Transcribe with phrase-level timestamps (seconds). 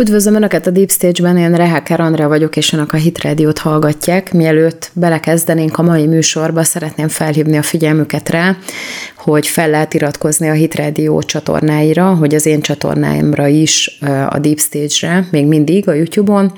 [0.00, 4.32] Üdvözlöm Önöket a Deep Stage-ben, én Reháker Andrea vagyok, és Önök a Hit Radio-t hallgatják.
[4.32, 8.56] Mielőtt belekezdenénk a mai műsorba, szeretném felhívni a figyelmüket rá,
[9.16, 14.58] hogy fel lehet iratkozni a Hit Radio csatornáira, hogy az én csatornáimra is a Deep
[14.58, 16.52] Stage-re, még mindig a YouTube-on.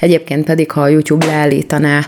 [0.00, 2.06] Egyébként pedig, ha a YouTube leállítaná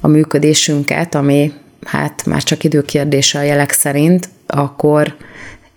[0.00, 1.52] a működésünket, ami
[1.86, 5.16] hát már csak időkérdése a jelek szerint, akkor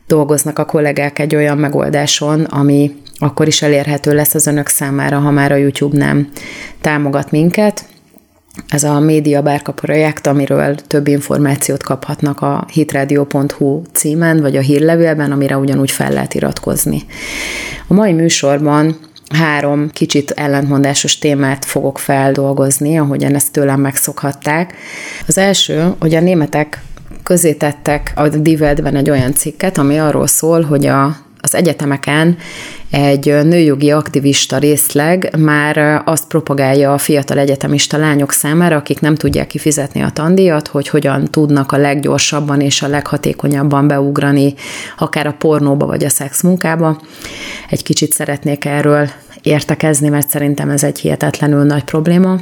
[0.07, 2.91] dolgoznak a kollégák egy olyan megoldáson, ami
[3.21, 6.29] akkor is elérhető lesz az önök számára, ha már a YouTube nem
[6.81, 7.85] támogat minket.
[8.67, 15.31] Ez a Média Bárka projekt, amiről több információt kaphatnak a hitradio.hu címen, vagy a hírlevélben,
[15.31, 17.01] amire ugyanúgy fel lehet iratkozni.
[17.87, 18.97] A mai műsorban
[19.33, 24.73] három kicsit ellentmondásos témát fogok feldolgozni, ahogyan ezt tőlem megszokhatták.
[25.27, 26.83] Az első, hogy a németek
[27.23, 32.37] közé tettek a Divedben egy olyan cikket, ami arról szól, hogy a, az egyetemeken
[32.89, 39.47] egy nőjogi aktivista részleg már azt propagálja a fiatal egyetemista lányok számára, akik nem tudják
[39.47, 44.53] kifizetni a tandíjat, hogy hogyan tudnak a leggyorsabban és a leghatékonyabban beugrani
[44.97, 47.01] akár a pornóba vagy a szexmunkába.
[47.69, 49.09] Egy kicsit szeretnék erről
[49.41, 52.39] értekezni, mert szerintem ez egy hihetetlenül nagy probléma.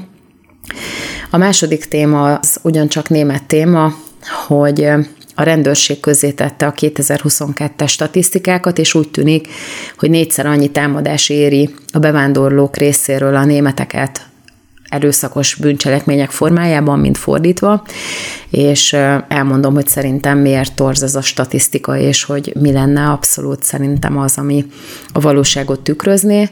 [1.29, 3.93] A második téma az ugyancsak német téma,
[4.47, 4.91] hogy
[5.39, 9.47] a rendőrség közé tette a 2022-es statisztikákat, és úgy tűnik,
[9.97, 14.27] hogy négyszer annyi támadás éri a bevándorlók részéről a németeket
[14.89, 17.83] erőszakos bűncselekmények formájában, mint fordítva,
[18.49, 18.93] és
[19.27, 24.37] elmondom, hogy szerintem miért torz ez a statisztika, és hogy mi lenne abszolút szerintem az,
[24.37, 24.65] ami
[25.13, 26.49] a valóságot tükrözné.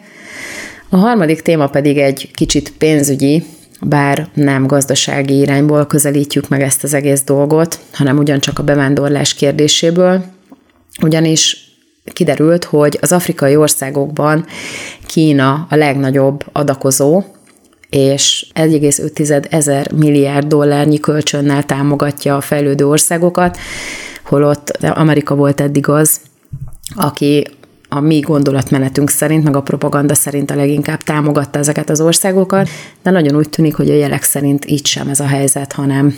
[0.90, 3.44] A harmadik téma pedig egy kicsit pénzügyi,
[3.82, 10.24] bár nem gazdasági irányból közelítjük meg ezt az egész dolgot, hanem ugyancsak a bevándorlás kérdéséből,
[11.02, 11.68] ugyanis
[12.14, 14.46] kiderült, hogy az afrikai országokban
[15.06, 17.24] Kína a legnagyobb adakozó,
[17.90, 23.58] és 1,5 ezer milliárd dollárnyi kölcsönnel támogatja a fejlődő országokat,
[24.24, 26.20] holott Amerika volt eddig az,
[26.96, 27.48] aki
[27.90, 32.70] a mi gondolatmenetünk szerint, meg a propaganda szerint a leginkább támogatta ezeket az országokat,
[33.04, 36.16] de nagyon úgy tűnik, hogy a jelek szerint így sem ez a helyzet, hanem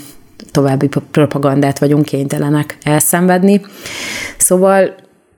[0.51, 3.61] további propagandát vagyunk kénytelenek elszenvedni.
[4.37, 4.95] Szóval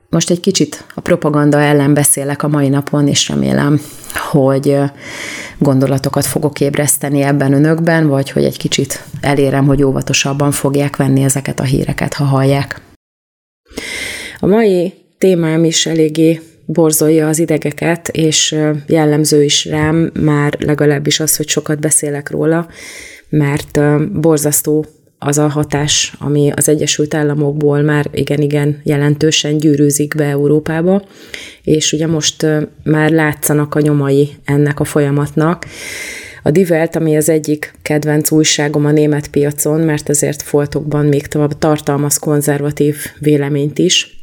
[0.08, 3.80] most egy kicsit a propaganda ellen beszélek a mai napon, és remélem,
[4.30, 4.76] hogy
[5.58, 11.60] gondolatokat fogok ébreszteni ebben önökben, vagy hogy egy kicsit elérem, hogy óvatosabban fogják venni ezeket
[11.60, 12.80] a híreket, ha hallják.
[14.38, 18.56] A mai témám is eléggé borzolja az idegeket, és
[18.86, 22.68] jellemző is rám már legalábbis az, hogy sokat beszélek róla,
[23.28, 23.80] mert
[24.20, 24.86] borzasztó
[25.18, 31.02] az a hatás, ami az Egyesült Államokból már igen-igen jelentősen gyűrűzik be Európába,
[31.64, 32.46] és ugye most
[32.84, 35.66] már látszanak a nyomai ennek a folyamatnak.
[36.42, 41.58] A Divelt, ami az egyik kedvenc újságom a német piacon, mert ezért foltokban még tovább
[41.58, 44.20] tartalmaz konzervatív véleményt is,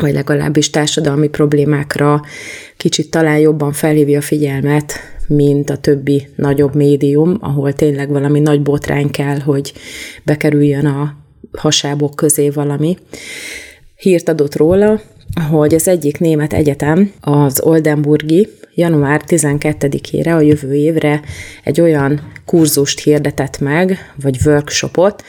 [0.00, 2.22] vagy legalábbis társadalmi problémákra
[2.76, 4.92] kicsit talán jobban felhívja a figyelmet,
[5.26, 9.72] mint a többi nagyobb médium, ahol tényleg valami nagy botrány kell, hogy
[10.22, 11.16] bekerüljön a
[11.52, 12.96] hasábok közé valami.
[13.96, 15.00] Hírt adott róla,
[15.50, 21.20] hogy az egyik német egyetem, az Oldenburgi, január 12-ére, a jövő évre
[21.64, 25.24] egy olyan kurzust hirdetett meg, vagy workshopot,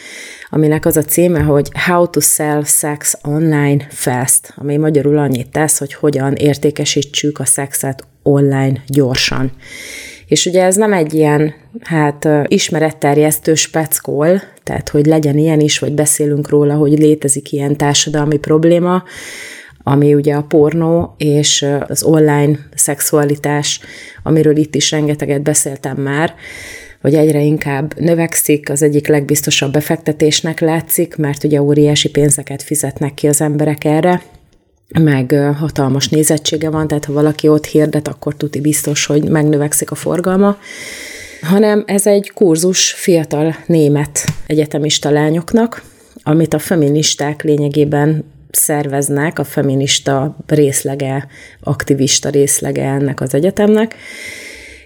[0.54, 5.78] aminek az a címe, hogy How to Sell Sex Online Fast, ami magyarul annyit tesz,
[5.78, 9.52] hogy hogyan értékesítsük a szexet online gyorsan.
[10.28, 15.94] És ugye ez nem egy ilyen, hát ismeretterjesztő speckol, tehát hogy legyen ilyen is, vagy
[15.94, 19.04] beszélünk róla, hogy létezik ilyen társadalmi probléma,
[19.84, 23.80] ami ugye a pornó és az online szexualitás,
[24.24, 26.34] amiről itt is rengeteget beszéltem már,
[27.02, 33.28] hogy egyre inkább növekszik, az egyik legbiztosabb befektetésnek látszik, mert ugye óriási pénzeket fizetnek ki
[33.28, 34.22] az emberek erre,
[35.00, 39.96] meg hatalmas nézettsége van, tehát ha valaki ott hirdet, akkor tuti biztos, hogy megnövekszik a
[39.96, 40.58] forgalma,
[41.42, 45.84] hanem ez egy kurzus fiatal német egyetemista lányoknak,
[46.24, 51.28] amit a feministák lényegében szerveznek, a feminista részlege,
[51.60, 53.96] aktivista részlege ennek az egyetemnek,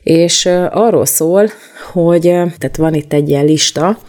[0.06, 1.50] és arról szól,
[1.92, 4.00] hogy tehát van itt egy ilyen lista,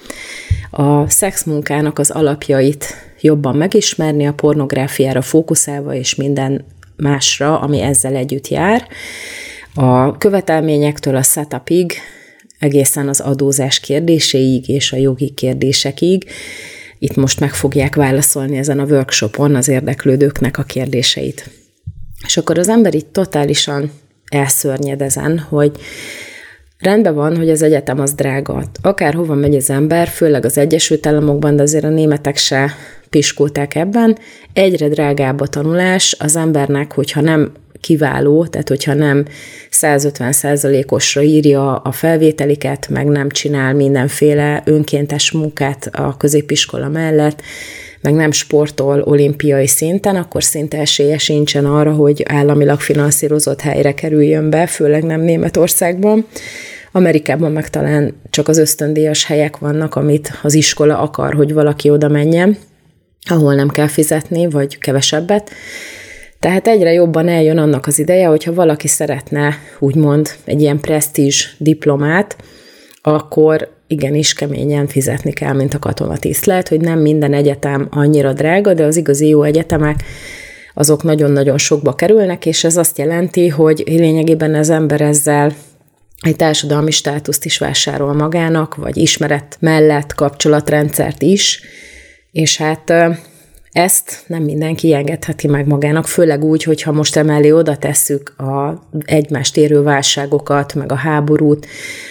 [0.70, 6.64] a szexmunkának az alapjait jobban megismerni, a pornográfiára fókuszálva és minden
[6.96, 8.86] másra, ami ezzel együtt jár.
[9.74, 11.92] A követelményektől a setupig,
[12.58, 16.24] egészen az adózás kérdéséig és a jogi kérdésekig.
[16.98, 21.50] Itt most meg fogják válaszolni ezen a workshopon az érdeklődőknek a kérdéseit.
[22.26, 23.90] És akkor az ember itt totálisan
[24.30, 25.72] elszörnyed ezen, hogy
[26.78, 28.62] Rendben van, hogy az egyetem az drága.
[28.82, 32.74] Akárhova megy az ember, főleg az Egyesült Államokban, de azért a németek se
[33.10, 34.18] piskulták ebben.
[34.52, 39.24] Egyre drágább a tanulás az embernek, hogyha nem kiváló, tehát hogyha nem
[39.70, 47.42] 150 százalékosra írja a felvételiket, meg nem csinál mindenféle önkéntes munkát a középiskola mellett,
[48.06, 54.50] meg nem sportol olimpiai szinten, akkor szinte esélye sincsen arra, hogy államilag finanszírozott helyre kerüljön
[54.50, 56.26] be, főleg nem Németországban.
[56.92, 62.08] Amerikában meg talán csak az ösztöndíjas helyek vannak, amit az iskola akar, hogy valaki oda
[62.08, 62.56] menjen,
[63.28, 65.50] ahol nem kell fizetni, vagy kevesebbet.
[66.40, 72.36] Tehát egyre jobban eljön annak az ideje, hogyha valaki szeretne úgymond egy ilyen presztízs diplomát,
[73.06, 76.46] akkor igenis keményen fizetni kell, mint a katonatiszt.
[76.46, 80.04] Lehet, hogy nem minden egyetem annyira drága, de az igazi jó egyetemek
[80.74, 85.54] azok nagyon-nagyon sokba kerülnek, és ez azt jelenti, hogy lényegében az ember ezzel
[86.20, 91.60] egy társadalmi státuszt is vásárol magának, vagy ismeret mellett kapcsolatrendszert is,
[92.32, 92.92] és hát
[93.76, 99.56] ezt nem mindenki engedheti meg magának, főleg úgy, hogyha most emellé oda tesszük a egymást
[99.56, 101.66] érő válságokat, meg a háborút,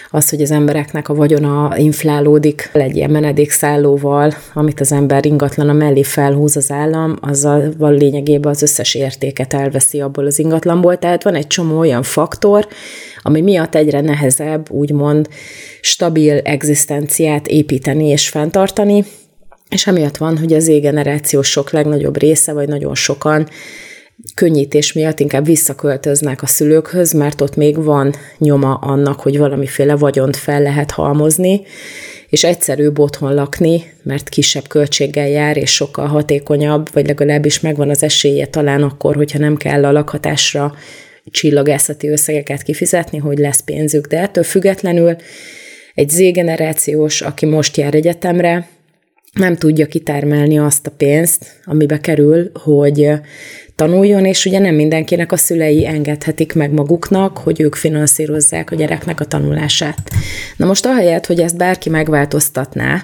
[0.10, 5.74] az, hogy az embereknek a vagyona inflálódik egy ilyen menedékszállóval, amit az ember ingatlan a
[5.74, 10.98] mellé felhúz az állam, azzal van lényegében az összes értéket elveszi abból az ingatlanból.
[10.98, 12.68] Tehát van egy csomó olyan faktor,
[13.22, 15.28] ami miatt egyre nehezebb, úgymond
[15.82, 19.04] stabil egzisztenciát építeni és fenntartani,
[19.70, 23.48] és emiatt van, hogy az égeneráció sok legnagyobb része, vagy nagyon sokan
[24.34, 30.36] könnyítés miatt inkább visszaköltöznek a szülőkhöz, mert ott még van nyoma annak, hogy valamiféle vagyont
[30.36, 31.62] fel lehet halmozni,
[32.30, 38.04] és egyszerűbb otthon lakni, mert kisebb költséggel jár, és sokkal hatékonyabb, vagy legalábbis megvan az
[38.04, 40.76] esélye talán akkor, hogyha nem kell a lakhatásra
[41.32, 44.08] csillagászati összegeket kifizetni, hogy lesz pénzük.
[44.08, 45.16] De ettől függetlenül
[45.94, 48.68] egy Z-generációs, aki most jár egyetemre,
[49.36, 53.12] nem tudja kitermelni azt a pénzt, amibe kerül, hogy
[53.76, 59.20] tanuljon, és ugye nem mindenkinek a szülei engedhetik meg maguknak, hogy ők finanszírozzák a gyereknek
[59.20, 59.98] a tanulását.
[60.58, 63.04] Na most ahelyett, hogy ezt bárki megváltoztatná,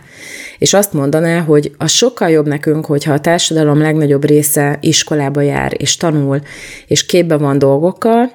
[0.58, 5.74] és azt mondaná, hogy az sokkal jobb nekünk, hogyha a társadalom legnagyobb része iskolába jár,
[5.78, 6.42] és tanul,
[6.88, 8.32] és képbe van dolgokkal,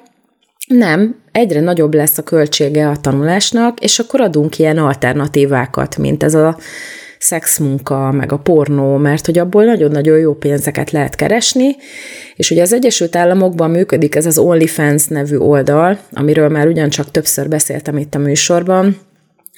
[0.67, 6.35] nem, egyre nagyobb lesz a költsége a tanulásnak, és akkor adunk ilyen alternatívákat, mint ez
[6.35, 6.59] a
[7.19, 11.77] szexmunka, meg a pornó, mert hogy abból nagyon-nagyon jó pénzeket lehet keresni,
[12.37, 17.49] és ugye az Egyesült Államokban működik ez az OnlyFans nevű oldal, amiről már ugyancsak többször
[17.49, 18.97] beszéltem itt a műsorban,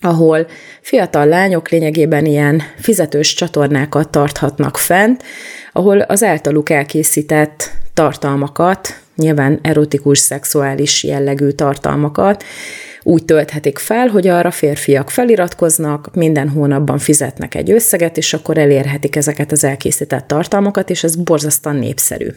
[0.00, 0.46] ahol
[0.80, 5.22] fiatal lányok lényegében ilyen fizetős csatornákat tarthatnak fent,
[5.72, 12.44] ahol az általuk elkészített tartalmakat, nyilván erotikus, szexuális jellegű tartalmakat
[13.08, 19.16] úgy tölthetik fel, hogy arra férfiak feliratkoznak, minden hónapban fizetnek egy összeget, és akkor elérhetik
[19.16, 22.28] ezeket az elkészített tartalmakat, és ez borzasztóan népszerű.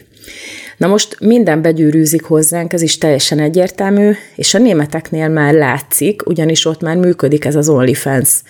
[0.76, 6.64] Na most minden begyűrűzik hozzánk, ez is teljesen egyértelmű, és a németeknél már látszik, ugyanis
[6.64, 8.42] ott már működik ez az OnlyFans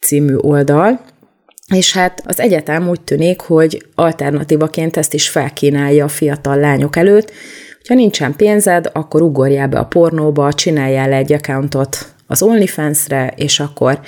[0.00, 1.00] című oldal,
[1.74, 7.32] és hát az egyetem úgy tűnik, hogy alternatívaként ezt is felkínálja a fiatal lányok előtt,
[7.88, 14.00] ha nincsen pénzed, akkor ugorjál be a pornóba, csináljál egy accountot az OnlyFans-re, és akkor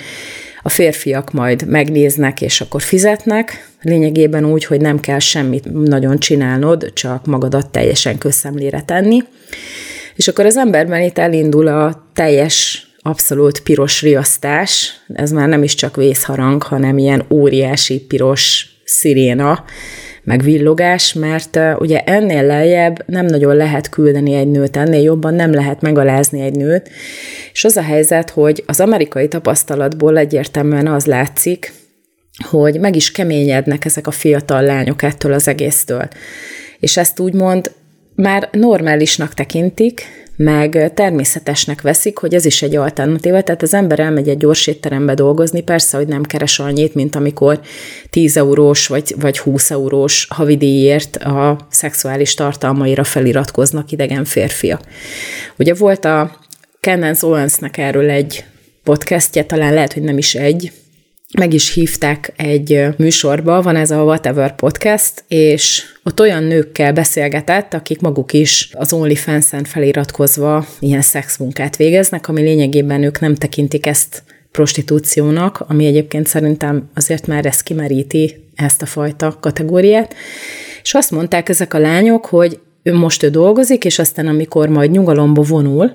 [0.61, 6.91] a férfiak majd megnéznek, és akkor fizetnek, lényegében úgy, hogy nem kell semmit nagyon csinálnod,
[6.93, 9.23] csak magadat teljesen közszemlére tenni.
[10.15, 15.75] És akkor az emberben itt elindul a teljes, abszolút piros riasztás, ez már nem is
[15.75, 19.63] csak vészharang, hanem ilyen óriási piros sziréna,
[20.23, 25.51] meg villogás, mert ugye ennél lejjebb nem nagyon lehet küldeni egy nőt, ennél jobban nem
[25.51, 26.89] lehet megalázni egy nőt,
[27.53, 31.73] és az a helyzet, hogy az amerikai tapasztalatból egyértelműen az látszik,
[32.49, 36.07] hogy meg is keményednek ezek a fiatal lányok ettől az egésztől.
[36.79, 37.71] És ezt úgymond
[38.15, 44.29] már normálisnak tekintik, meg természetesnek veszik, hogy ez is egy alternatíva, tehát az ember elmegy
[44.29, 47.59] egy gyors étterembe dolgozni, persze, hogy nem keres annyit, mint amikor
[48.09, 54.81] 10 eurós vagy, vagy 20 eurós havidíjért a szexuális tartalmaira feliratkoznak idegen férfiak.
[55.57, 56.39] Ugye volt a
[56.79, 58.43] Kenneth Owensnek erről egy
[58.83, 60.71] podcastje, talán lehet, hogy nem is egy,
[61.37, 67.73] meg is hívták egy műsorba, van ez a Whatever podcast, és ott olyan nőkkel beszélgetett,
[67.73, 74.23] akik maguk is az OnlyFans-en feliratkozva ilyen szexmunkát végeznek, ami lényegében ők nem tekintik ezt
[74.51, 80.15] prostitúciónak, ami egyébként szerintem azért már ezt kimeríti ezt a fajta kategóriát.
[80.83, 84.91] És azt mondták ezek a lányok, hogy ő most ő dolgozik, és aztán amikor majd
[84.91, 85.93] nyugalomba vonul,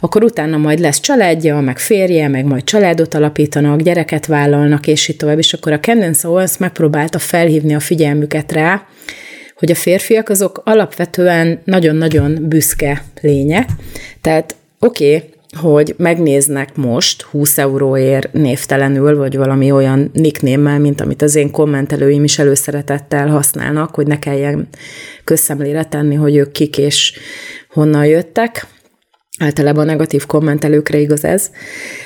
[0.00, 5.16] akkor utána majd lesz családja, meg férje, meg majd családot alapítanak, gyereket vállalnak, és így
[5.16, 5.38] tovább.
[5.38, 8.86] És akkor a Candace Owens megpróbálta felhívni a figyelmüket rá,
[9.56, 13.68] hogy a férfiak azok alapvetően nagyon-nagyon büszke lények.
[14.20, 21.22] Tehát oké, okay, hogy megnéznek most 20 euróért névtelenül, vagy valami olyan nicknémmel, mint amit
[21.22, 24.68] az én kommentelőim is előszeretettel használnak, hogy ne kelljen
[25.24, 27.18] közszemlére tenni, hogy ők kik és
[27.68, 28.66] honnan jöttek.
[29.42, 31.50] Általában negatív kommentelőkre igaz ez.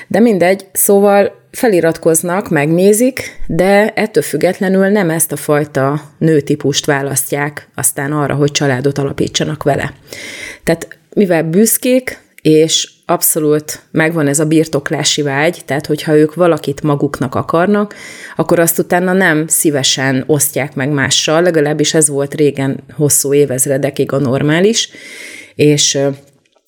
[0.07, 8.12] De mindegy, szóval feliratkoznak, megnézik, de ettől függetlenül nem ezt a fajta nőtípust választják aztán
[8.12, 9.93] arra, hogy családot alapítsanak vele.
[10.64, 17.35] Tehát mivel büszkék, és abszolút megvan ez a birtoklási vágy, tehát hogyha ők valakit maguknak
[17.35, 17.95] akarnak,
[18.37, 24.19] akkor azt utána nem szívesen osztják meg mással, legalábbis ez volt régen hosszú évezredekig a
[24.19, 24.88] normális,
[25.55, 25.99] és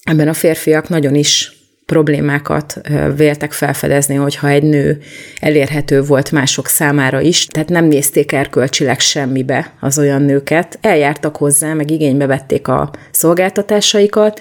[0.07, 2.81] ebben a férfiak nagyon is problémákat
[3.17, 4.99] véltek felfedezni, hogyha egy nő
[5.41, 11.73] elérhető volt mások számára is, tehát nem nézték erkölcsileg semmibe az olyan nőket, eljártak hozzá,
[11.73, 14.41] meg igénybe vették a szolgáltatásaikat,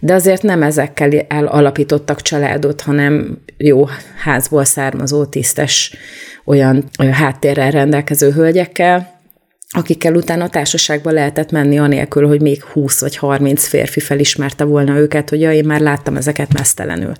[0.00, 3.88] de azért nem ezekkel alapítottak családot, hanem jó
[4.22, 5.96] házból származó, tisztes,
[6.44, 9.15] olyan, háttérrel rendelkező hölgyekkel,
[9.70, 14.96] akikkel utána a társaságba lehetett menni anélkül, hogy még 20 vagy 30 férfi felismerte volna
[14.96, 17.12] őket, hogy ja, én már láttam ezeket mesztelenül.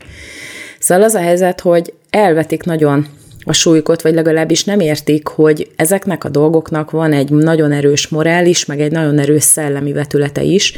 [0.78, 3.06] Szóval az a helyzet, hogy elvetik nagyon
[3.44, 8.64] a súlykot, vagy legalábbis nem értik, hogy ezeknek a dolgoknak van egy nagyon erős morális,
[8.64, 10.74] meg egy nagyon erős szellemi vetülete is.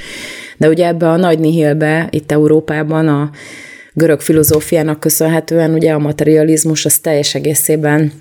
[0.57, 3.31] De ugye ebbe a nagy nihilbe, itt Európában a
[3.93, 8.13] görög filozófiának köszönhetően ugye a materializmus az teljes egészében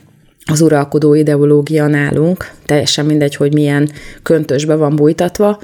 [0.48, 3.89] az uralkodó ideológia nálunk, teljesen mindegy, hogy milyen
[4.24, 5.60] köntösbe van bújtatva,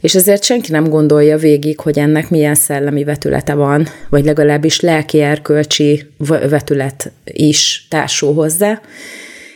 [0.00, 5.20] és ezért senki nem gondolja végig, hogy ennek milyen szellemi vetülete van, vagy legalábbis lelki
[5.20, 6.06] erkölcsi
[6.48, 8.80] vetület is társul hozzá,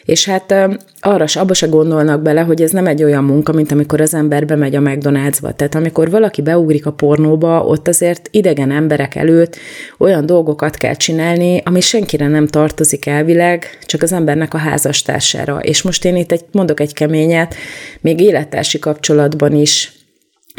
[0.05, 0.55] és hát
[1.01, 4.15] arra se, abba se gondolnak bele, hogy ez nem egy olyan munka, mint amikor az
[4.15, 5.57] ember bemegy a McDonald'sba.
[5.57, 9.57] Tehát amikor valaki beugrik a pornóba, ott azért idegen emberek előtt
[9.99, 15.59] olyan dolgokat kell csinálni, ami senkire nem tartozik elvileg, csak az embernek a házastársára.
[15.59, 17.55] És most én itt egy, mondok egy keményet,
[18.01, 19.93] még élettársi kapcsolatban is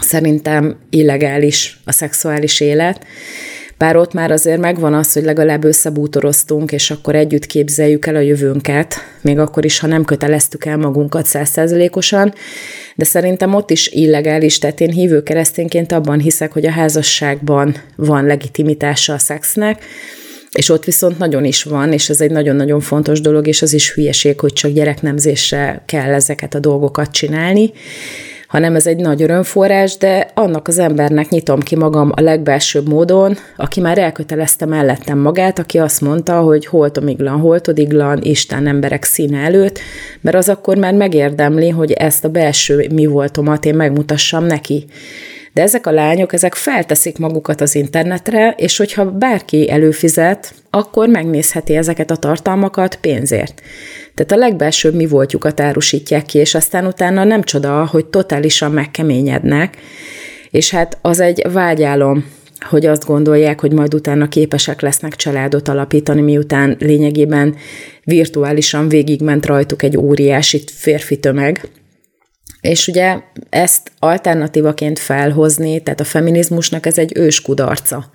[0.04, 3.06] szerintem illegális a szexuális élet,
[3.78, 8.20] bár ott már azért megvan az, hogy legalább összebútoroztunk, és akkor együtt képzeljük el a
[8.20, 12.34] jövőnket, még akkor is, ha nem köteleztük el magunkat százszerzelékosan,
[12.96, 18.26] de szerintem ott is illegális, tehát én hívő keresztényként abban hiszek, hogy a házasságban van
[18.26, 19.84] legitimitása a szexnek,
[20.52, 23.94] és ott viszont nagyon is van, és ez egy nagyon-nagyon fontos dolog, és az is
[23.94, 27.72] hülyeség, hogy csak gyereknemzésre kell ezeket a dolgokat csinálni
[28.56, 33.38] hanem ez egy nagy örömforrás, de annak az embernek nyitom ki magam a legbelsőbb módon,
[33.58, 39.80] aki már elkötelezte mellettem magát, aki azt mondta, hogy holtomiglan, holtodiglan, Isten emberek színe előtt,
[40.22, 44.86] mert az akkor már megérdemli, hogy ezt a belső mi voltomat én megmutassam neki.
[45.54, 51.76] De ezek a lányok, ezek felteszik magukat az internetre, és hogyha bárki előfizet, akkor megnézheti
[51.76, 53.62] ezeket a tartalmakat pénzért.
[54.16, 59.78] Tehát a legbelsőbb mi voltjukat árusítják ki, és aztán utána nem csoda, hogy totálisan megkeményednek,
[60.50, 62.26] és hát az egy vágyálom,
[62.70, 67.56] hogy azt gondolják, hogy majd utána képesek lesznek családot alapítani, miután lényegében
[68.04, 71.68] virtuálisan végigment rajtuk egy óriási férfi tömeg,
[72.62, 73.20] és ugye
[73.50, 78.12] ezt alternatívaként felhozni, tehát a feminizmusnak ez egy ős kudarca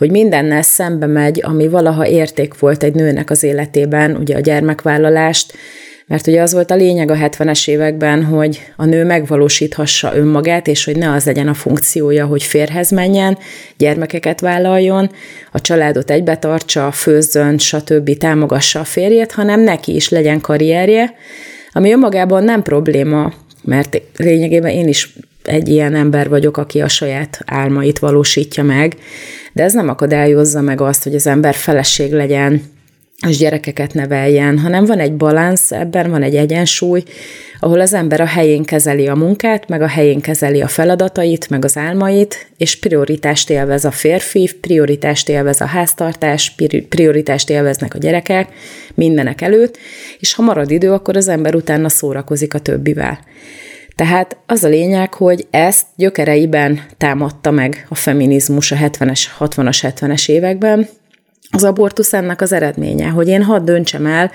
[0.00, 5.52] hogy mindennel szembe megy, ami valaha érték volt egy nőnek az életében, ugye a gyermekvállalást,
[6.06, 10.84] mert ugye az volt a lényeg a 70-es években, hogy a nő megvalósíthassa önmagát, és
[10.84, 13.38] hogy ne az legyen a funkciója, hogy férhez menjen,
[13.76, 15.10] gyermekeket vállaljon,
[15.52, 18.16] a családot egybetartsa, főzzön, stb.
[18.16, 21.14] támogassa a férjét, hanem neki is legyen karrierje,
[21.72, 25.14] ami önmagában nem probléma, mert lényegében én is
[25.44, 28.96] egy ilyen ember vagyok, aki a saját álmait valósítja meg,
[29.52, 32.62] de ez nem akadályozza meg azt, hogy az ember feleség legyen,
[33.28, 37.02] és gyerekeket neveljen, hanem van egy balansz, ebben van egy egyensúly,
[37.58, 41.64] ahol az ember a helyén kezeli a munkát, meg a helyén kezeli a feladatait, meg
[41.64, 46.54] az álmait, és prioritást élvez a férfi, prioritást élvez a háztartás,
[46.88, 48.48] prioritást élveznek a gyerekek
[48.94, 49.78] mindenek előtt,
[50.18, 53.18] és ha marad idő, akkor az ember utána szórakozik a többivel.
[54.00, 60.28] Tehát az a lényeg, hogy ezt gyökereiben támadta meg a feminizmus a 70-es, 60-as, 70-es
[60.28, 60.88] években,
[61.50, 64.30] Az abortusz ennek az eredménye, hogy én hadd döntsem el,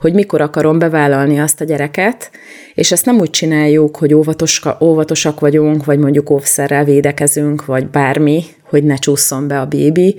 [0.00, 2.30] hogy mikor akarom bevállalni azt a gyereket,
[2.74, 8.44] és ezt nem úgy csináljuk, hogy óvatoska, óvatosak vagyunk, vagy mondjuk óvszerrel védekezünk, vagy bármi,
[8.62, 10.16] hogy ne csúszson be a bébi,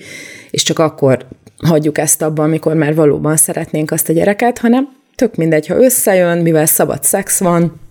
[0.50, 1.26] és csak akkor
[1.58, 6.38] hagyjuk ezt abban, amikor már valóban szeretnénk azt a gyereket, hanem tök mindegy, ha összejön,
[6.38, 7.86] mivel szabad szex van,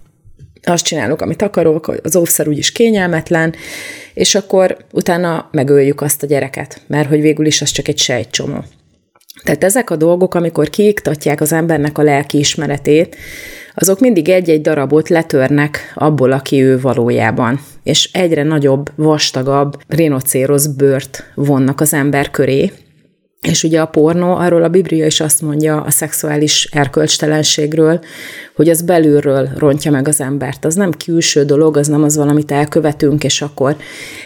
[0.68, 3.54] azt csinálok, amit akarok, az óvszer úgyis kényelmetlen,
[4.14, 8.64] és akkor utána megöljük azt a gyereket, mert hogy végül is az csak egy sejtcsomó.
[9.44, 13.16] Tehát ezek a dolgok, amikor kiiktatják az embernek a lelki ismeretét,
[13.74, 17.60] azok mindig egy-egy darabot letörnek abból, aki ő valójában.
[17.82, 22.72] És egyre nagyobb, vastagabb rinocérosz bőrt vonnak az ember köré,
[23.42, 28.00] és ugye a pornó, arról a Biblia is azt mondja a szexuális erkölcstelenségről,
[28.54, 30.64] hogy az belülről rontja meg az embert.
[30.64, 33.76] Az nem külső dolog, az nem az valamit elkövetünk, és akkor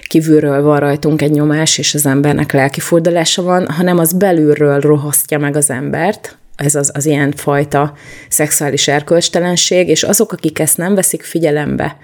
[0.09, 5.39] kívülről van rajtunk egy nyomás, és az embernek lelki fordulása van, hanem az belülről rohasztja
[5.39, 7.95] meg az embert, ez az, az ilyen fajta
[8.29, 11.97] szexuális erkölcstelenség, és azok, akik ezt nem veszik figyelembe.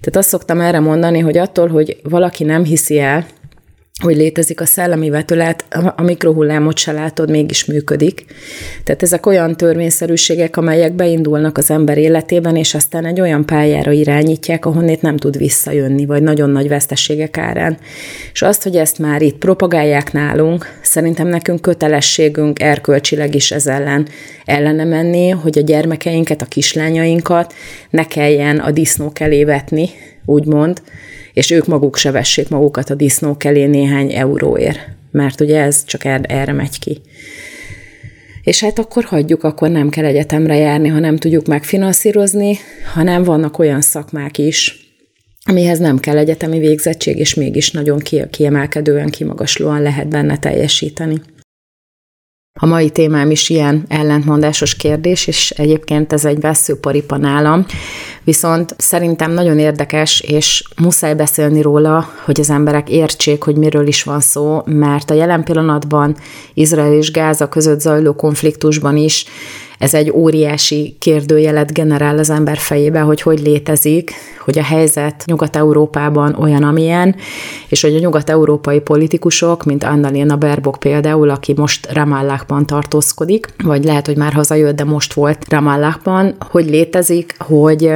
[0.00, 3.26] Tehát azt szoktam erre mondani, hogy attól, hogy valaki nem hiszi el,
[4.02, 5.64] hogy létezik a szellemi vetület,
[5.96, 8.24] a mikrohullámot se látod, mégis működik.
[8.84, 14.66] Tehát ezek olyan törvényszerűségek, amelyek beindulnak az ember életében, és aztán egy olyan pályára irányítják,
[14.66, 17.78] ahonnét nem tud visszajönni, vagy nagyon nagy veszteségek árán.
[18.32, 24.06] És azt, hogy ezt már itt propagálják nálunk, szerintem nekünk kötelességünk erkölcsileg is ez ellen
[24.44, 27.54] ellene menni, hogy a gyermekeinket, a kislányainkat
[27.90, 29.88] ne kelljen a disznók elé vetni,
[30.24, 30.82] úgymond,
[31.34, 34.78] és ők maguk se vessék magukat a disznók elé néhány euróért,
[35.10, 37.00] mert ugye ez csak er-, erre megy ki.
[38.42, 42.58] És hát akkor hagyjuk, akkor nem kell egyetemre járni, ha nem tudjuk megfinanszírozni,
[42.94, 44.78] hanem vannak olyan szakmák is,
[45.44, 47.98] amihez nem kell egyetemi végzettség, és mégis nagyon
[48.30, 51.20] kiemelkedően, kimagaslóan lehet benne teljesíteni.
[52.60, 57.66] A mai témám is ilyen ellentmondásos kérdés, és egyébként ez egy veszőparipa nálam,
[58.24, 64.02] viszont szerintem nagyon érdekes, és muszáj beszélni róla, hogy az emberek értsék, hogy miről is
[64.02, 66.16] van szó, mert a jelen pillanatban
[66.54, 69.24] Izrael és Gáza között zajló konfliktusban is
[69.84, 74.12] ez egy óriási kérdőjelet generál az ember fejébe, hogy hogy létezik,
[74.44, 77.16] hogy a helyzet Nyugat-Európában olyan, amilyen,
[77.68, 84.06] és hogy a nyugat-európai politikusok, mint Annalena Baerbock például, aki most Ramallahban tartózkodik, vagy lehet,
[84.06, 87.90] hogy már hazajött, de most volt Ramallahban, hogy létezik, hogy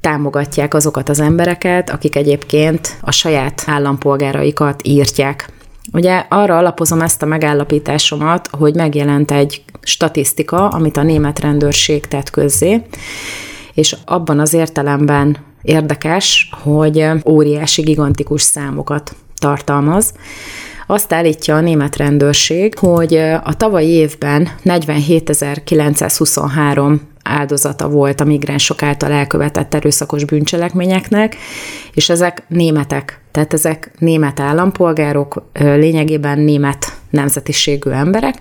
[0.00, 5.48] támogatják azokat az embereket, akik egyébként a saját állampolgáraikat írtják
[5.92, 12.30] Ugye arra alapozom ezt a megállapításomat, hogy megjelent egy statisztika, amit a német rendőrség tett
[12.30, 12.82] közzé,
[13.74, 20.12] és abban az értelemben érdekes, hogy óriási, gigantikus számokat tartalmaz.
[20.86, 23.14] Azt állítja a német rendőrség, hogy
[23.44, 31.36] a tavalyi évben 47.923 áldozata volt a migránsok által elkövetett erőszakos bűncselekményeknek,
[31.94, 38.34] és ezek németek, tehát ezek német állampolgárok, lényegében német nemzetiségű emberek,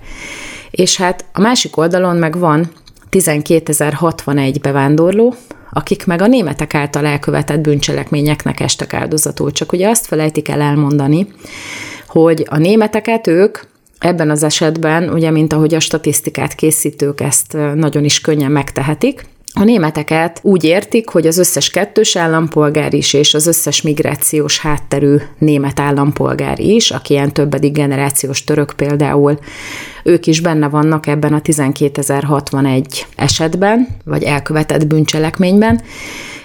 [0.71, 2.71] és hát a másik oldalon meg van
[3.12, 5.36] 12.061 bevándorló,
[5.69, 9.51] akik meg a németek által elkövetett bűncselekményeknek estek áldozatul.
[9.51, 11.27] Csak ugye azt felejtik el elmondani,
[12.08, 13.60] hogy a németeket ők
[14.01, 19.63] Ebben az esetben, ugye, mint ahogy a statisztikát készítők ezt nagyon is könnyen megtehetik, a
[19.63, 25.79] németeket úgy értik, hogy az összes kettős állampolgár is, és az összes migrációs hátterű német
[25.79, 29.39] állampolgár is, aki ilyen többedik generációs török például,
[30.03, 32.83] ők is benne vannak ebben a 12.061
[33.15, 35.81] esetben, vagy elkövetett bűncselekményben,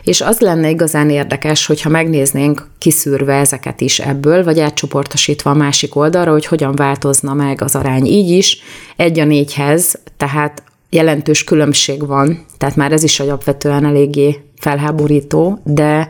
[0.03, 5.97] és az lenne igazán érdekes, hogyha megnéznénk kiszűrve ezeket is ebből, vagy átcsoportosítva a másik
[5.97, 8.59] oldalra, hogy hogyan változna meg az arány így is,
[8.97, 16.09] egy a négyhez, tehát jelentős különbség van, tehát már ez is alapvetően eléggé felháborító, de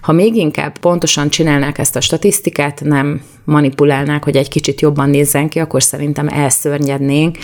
[0.00, 5.48] ha még inkább pontosan csinálnák ezt a statisztikát, nem manipulálnák, hogy egy kicsit jobban nézzen
[5.48, 7.38] ki, akkor szerintem elszörnyednénk,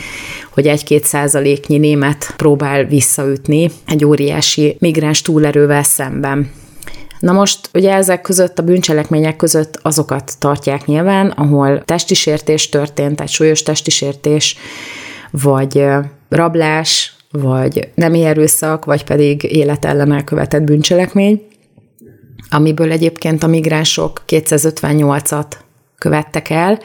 [0.50, 6.50] hogy egy-két százaléknyi német próbál visszaütni egy óriási migráns túlerővel szemben.
[7.20, 13.30] Na most ugye ezek között, a bűncselekmények között azokat tartják nyilván, ahol testisértés történt, egy
[13.30, 14.56] súlyos testisértés,
[15.30, 15.84] vagy
[16.28, 21.46] rablás, vagy nemi erőszak, vagy pedig élet ellen elkövetett bűncselekmény,
[22.50, 25.46] amiből egyébként a migránsok 258-at
[25.98, 26.80] követtek el,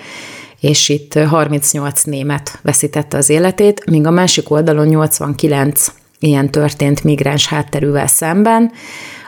[0.59, 5.87] és itt 38 német veszítette az életét, míg a másik oldalon 89
[6.19, 8.71] ilyen történt migráns hátterűvel szemben,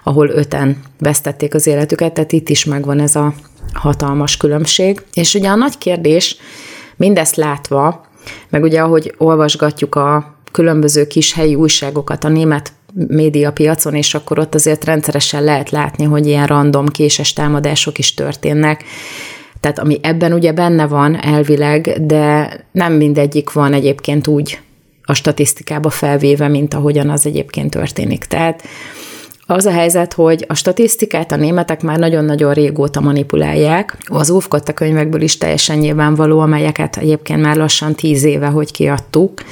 [0.04, 3.34] ahol öten vesztették az életüket, tehát itt is megvan ez a
[3.74, 5.02] hatalmas különbség.
[5.14, 6.38] És ugye a nagy kérdés,
[7.02, 8.06] Mindezt látva,
[8.50, 14.56] meg ugye ahogy olvasgatjuk a különböző kis helyi újságokat a német médiapiacon, és akkor ott
[14.56, 18.84] azért rendszeresen lehet látni, hogy ilyen random késes támadások is történnek.
[19.60, 24.60] Tehát ami ebben ugye benne van elvileg, de nem mindegyik van egyébként úgy
[25.04, 28.26] a statisztikába felvéve, mint ahogyan az egyébként történik.
[28.26, 28.64] Tehát
[29.52, 33.98] az a helyzet, hogy a statisztikát a németek már nagyon-nagyon régóta manipulálják.
[34.06, 39.44] Az óvkotta könyvekből is teljesen nyilvánvaló, amelyeket egyébként már lassan tíz éve, hogy kiadtuk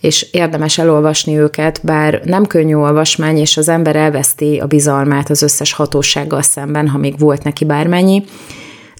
[0.00, 5.42] és érdemes elolvasni őket, bár nem könnyű olvasmány, és az ember elveszti a bizalmát az
[5.42, 8.24] összes hatósággal szemben, ha még volt neki bármennyi,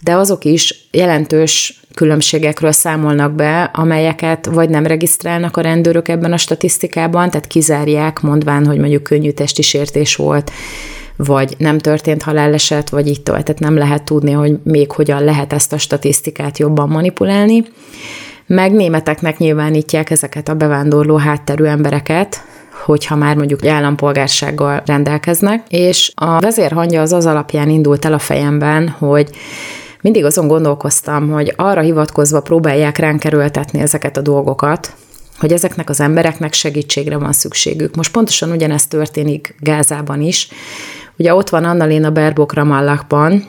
[0.02, 6.36] de azok is jelentős különbségekről számolnak be, amelyeket vagy nem regisztrálnak a rendőrök ebben a
[6.36, 10.50] statisztikában, tehát kizárják, mondván, hogy mondjuk könnyű testi sértés volt,
[11.16, 13.42] vagy nem történt haláleset, vagy így tovább.
[13.42, 17.64] Tehát nem lehet tudni, hogy még hogyan lehet ezt a statisztikát jobban manipulálni.
[18.46, 22.44] Meg németeknek nyilvánítják ezeket a bevándorló hátterű embereket,
[22.84, 28.88] hogyha már mondjuk állampolgársággal rendelkeznek, és a vezérhangja az az alapján indult el a fejemben,
[28.88, 29.30] hogy
[30.04, 34.94] mindig azon gondolkoztam, hogy arra hivatkozva próbálják ránk erőltetni ezeket a dolgokat,
[35.38, 37.96] hogy ezeknek az embereknek segítségre van szükségük.
[37.96, 40.48] Most pontosan ugyanezt történik Gázában is.
[41.16, 43.46] Ugye ott van Annalena Berbok Ramallahban,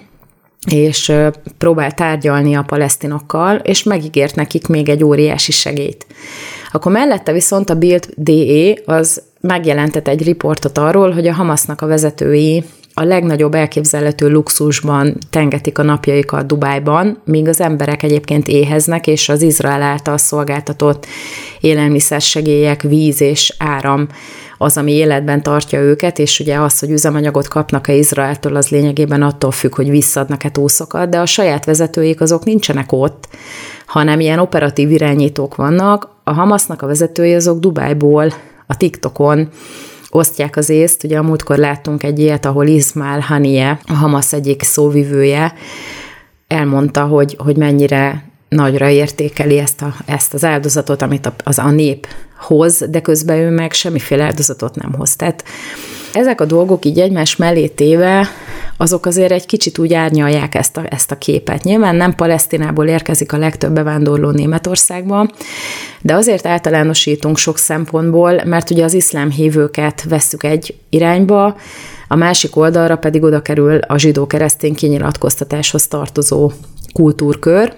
[0.71, 1.11] és
[1.57, 6.05] próbál tárgyalni a palesztinokkal, és megígért nekik még egy óriási segét.
[6.71, 11.87] Akkor mellette viszont a Bild DE az megjelentett egy riportot arról, hogy a Hamasnak a
[11.87, 12.63] vezetői
[12.97, 19.41] a legnagyobb elképzelhető luxusban tengetik a napjaikat Dubájban, míg az emberek egyébként éheznek, és az
[19.41, 21.05] Izrael által szolgáltatott
[21.59, 24.07] élelmiszersegélyek, víz és áram
[24.57, 29.51] az, ami életben tartja őket, és ugye az, hogy üzemanyagot kapnak-e Izraeltől, az lényegében attól
[29.51, 33.27] függ, hogy visszadnak-e túszokat, de a saját vezetőik azok nincsenek ott,
[33.85, 36.09] hanem ilyen operatív irányítók vannak.
[36.23, 38.33] A Hamasnak a vezetői azok Dubájból,
[38.67, 39.49] a TikTokon
[40.09, 41.03] osztják az észt.
[41.03, 45.53] Ugye a múltkor láttunk egy ilyet, ahol Ismail Hanie, a Hamas egyik szóvivője,
[46.47, 51.69] elmondta, hogy, hogy mennyire nagyra értékeli ezt, a, ezt az áldozatot, amit a, az a
[51.69, 55.15] nép hoz, de közben ő meg semmiféle áldozatot nem hoz.
[55.15, 55.43] Tehát
[56.15, 58.27] ezek a dolgok így egymás mellé téve,
[58.77, 61.63] azok azért egy kicsit úgy árnyalják ezt a, ezt a képet.
[61.63, 65.29] Nyilván nem Palesztinából érkezik a legtöbb bevándorló Németországba,
[66.01, 71.57] de azért általánosítunk sok szempontból, mert ugye az iszlám hívőket vesszük egy irányba,
[72.07, 76.51] a másik oldalra pedig oda kerül a zsidó-keresztény kinyilatkoztatáshoz tartozó
[76.93, 77.73] kultúrkör,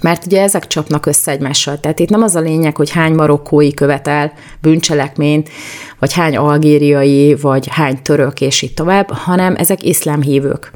[0.00, 1.80] mert ugye ezek csapnak össze egymással.
[1.80, 5.48] Tehát itt nem az a lényeg, hogy hány marokkói követel bűncselekményt,
[5.98, 10.72] vagy hány algériai, vagy hány török, és így tovább, hanem ezek iszlám hívők.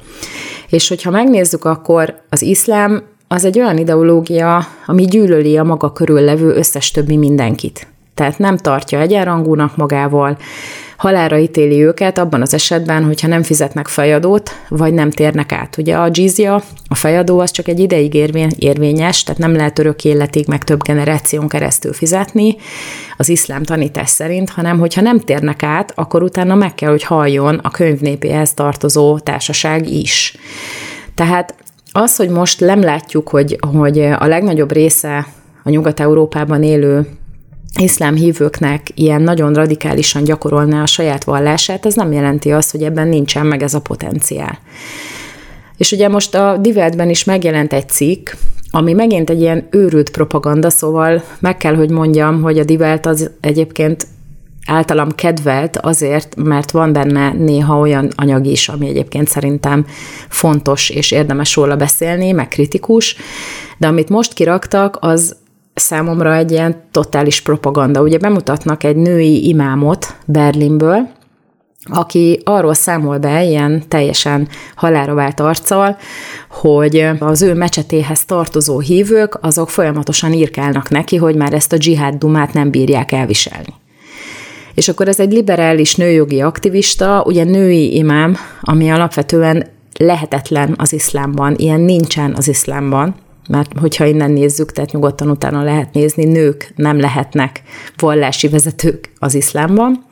[0.69, 6.21] És hogyha megnézzük, akkor az iszlám az egy olyan ideológia, ami gyűlöli a maga körül
[6.21, 7.87] levő összes többi mindenkit.
[8.15, 10.37] Tehát nem tartja egyenrangúnak magával,
[11.01, 15.77] halára ítéli őket abban az esetben, hogyha nem fizetnek fejadót, vagy nem térnek át.
[15.77, 20.05] Ugye a jizya, a fejadó az csak egy ideig érvény, érvényes, tehát nem lehet örök
[20.05, 22.57] életig, meg több generáción keresztül fizetni
[23.17, 27.55] az iszlám tanítás szerint, hanem hogyha nem térnek át, akkor utána meg kell, hogy halljon
[27.63, 30.37] a könyvnépéhez tartozó társaság is.
[31.15, 31.55] Tehát
[31.93, 35.27] az, hogy most nem látjuk, hogy, hogy a legnagyobb része
[35.63, 37.07] a Nyugat-Európában élő
[37.79, 43.09] iszlám hívőknek ilyen nagyon radikálisan gyakorolná a saját vallását, ez nem jelenti azt, hogy ebben
[43.09, 44.59] nincsen meg ez a potenciál.
[45.77, 48.31] És ugye most a Diveltben is megjelent egy cikk,
[48.71, 53.31] ami megint egy ilyen őrült propaganda, szóval meg kell, hogy mondjam, hogy a Divelt az
[53.41, 54.07] egyébként
[54.67, 59.87] általam kedvelt azért, mert van benne néha olyan anyag is, ami egyébként szerintem
[60.29, 63.17] fontos és érdemes róla beszélni, meg kritikus,
[63.79, 65.37] de amit most kiraktak, az
[65.81, 68.03] számomra egy ilyen totális propaganda.
[68.03, 71.09] Ugye bemutatnak egy női imámot Berlinből,
[71.85, 75.97] aki arról számol be ilyen teljesen halára vált arccal,
[76.51, 82.15] hogy az ő mecsetéhez tartozó hívők, azok folyamatosan írkálnak neki, hogy már ezt a dzsihád
[82.15, 83.75] dumát nem bírják elviselni.
[84.75, 89.67] És akkor ez egy liberális nőjogi aktivista, ugye női imám, ami alapvetően
[89.99, 93.15] lehetetlen az iszlámban, ilyen nincsen az iszlámban,
[93.51, 97.63] mert hogyha innen nézzük, tehát nyugodtan utána lehet nézni, nők nem lehetnek
[97.97, 100.05] vallási vezetők az iszlámban.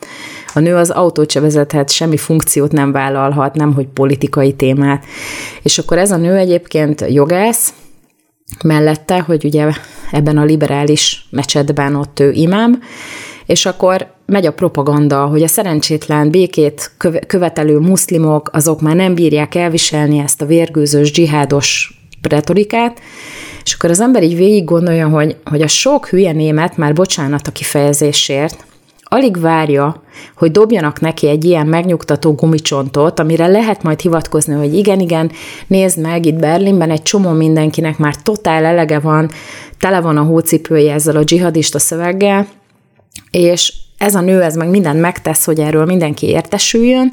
[0.55, 5.05] A nő az autót se vezethet, semmi funkciót nem vállalhat, nem hogy politikai témát.
[5.63, 7.75] És akkor ez a nő egyébként jogász,
[8.65, 9.71] mellette, hogy ugye
[10.11, 12.81] ebben a liberális mecsetben ott ő imám,
[13.47, 16.91] és akkor megy a propaganda, hogy a szerencsétlen békét
[17.27, 23.01] követelő muszlimok, azok már nem bírják elviselni ezt a vérgőzős, dzsihádos retorikát,
[23.65, 27.47] és akkor az ember így végig gondolja, hogy, hogy a sok hülye német, már bocsánat
[27.47, 28.67] a kifejezésért,
[29.09, 30.03] alig várja,
[30.37, 35.31] hogy dobjanak neki egy ilyen megnyugtató gumicsontot, amire lehet majd hivatkozni, hogy igen, igen,
[35.67, 39.31] nézd meg, itt Berlinben egy csomó mindenkinek már totál elege van,
[39.79, 42.47] tele van a hócipője ezzel a dzsihadista szöveggel,
[43.31, 47.13] és ez a nő, ez meg mindent megtesz, hogy erről mindenki értesüljön,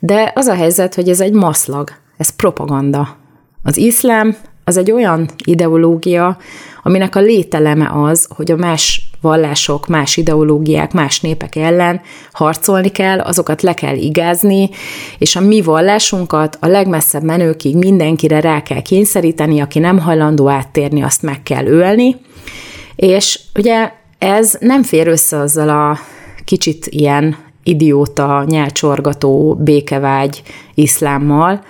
[0.00, 3.16] de az a helyzet, hogy ez egy maszlag, ez propaganda.
[3.62, 6.36] Az iszlám az egy olyan ideológia,
[6.82, 12.00] aminek a lételeme az, hogy a más vallások, más ideológiák, más népek ellen
[12.32, 14.70] harcolni kell, azokat le kell igázni,
[15.18, 21.02] és a mi vallásunkat a legmesszebb menőkig mindenkire rá kell kényszeríteni, aki nem hajlandó áttérni,
[21.02, 22.16] azt meg kell ölni.
[22.96, 25.98] És ugye ez nem fér össze azzal a
[26.44, 30.42] kicsit ilyen idióta, nyelcsorgató, békevágy
[30.74, 31.64] iszlámmal,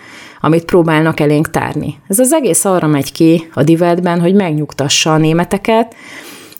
[0.45, 1.99] amit próbálnak elénk tárni.
[2.09, 5.95] Ez az egész arra megy ki a divetben, hogy megnyugtassa a németeket,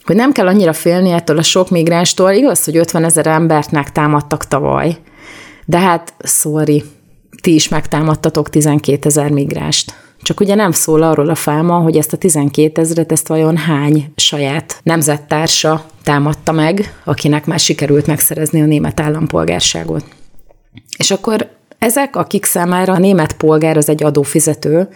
[0.05, 2.31] hogy nem kell annyira félni ettől a sok migránstól.
[2.31, 4.97] Igaz, hogy 50 ezer embert megtámadtak tavaly,
[5.65, 6.83] de hát, sorry,
[7.41, 9.95] ti is megtámadtatok 12 ezer migránst.
[10.23, 14.13] Csak ugye nem szól arról a fáma, hogy ezt a 12 ezeret, ezt vajon hány
[14.17, 20.05] saját nemzettársa támadta meg, akinek már sikerült megszerezni a német állampolgárságot.
[20.97, 21.51] És akkor
[21.83, 24.89] ezek, akik számára a német polgár az egy adófizető,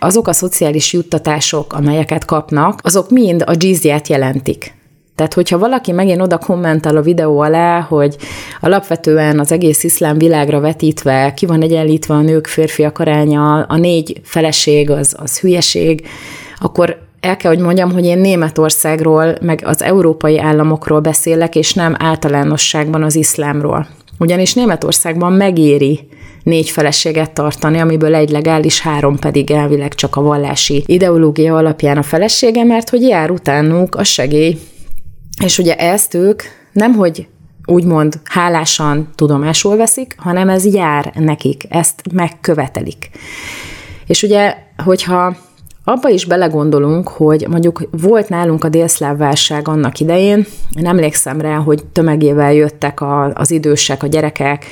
[0.00, 4.74] azok a szociális juttatások, amelyeket kapnak, azok mind a dzsízját jelentik.
[5.14, 8.16] Tehát, hogyha valaki megint oda kommentel a videó alá, hogy
[8.60, 14.20] alapvetően az egész iszlám világra vetítve ki van egyenlítve a nők férfiak aránya, a négy
[14.24, 16.06] feleség az, az hülyeség,
[16.60, 21.96] akkor el kell, hogy mondjam, hogy én Németországról, meg az európai államokról beszélek, és nem
[21.98, 23.86] általánosságban az iszlámról.
[24.18, 26.08] Ugyanis Németországban megéri
[26.42, 32.02] négy feleséget tartani, amiből egy legális, három pedig elvileg csak a vallási ideológia alapján a
[32.02, 34.58] felesége, mert hogy jár utánuk a segély.
[35.44, 37.26] És ugye ezt ők nemhogy
[37.64, 43.10] úgymond hálásan tudomásul veszik, hanem ez jár nekik, ezt megkövetelik.
[44.06, 45.36] És ugye, hogyha
[45.84, 50.46] abba is belegondolunk, hogy mondjuk volt nálunk a délszláv válság annak idején,
[50.78, 54.66] én emlékszem rá, hogy tömegével jöttek a, az idősek, a gyerekek,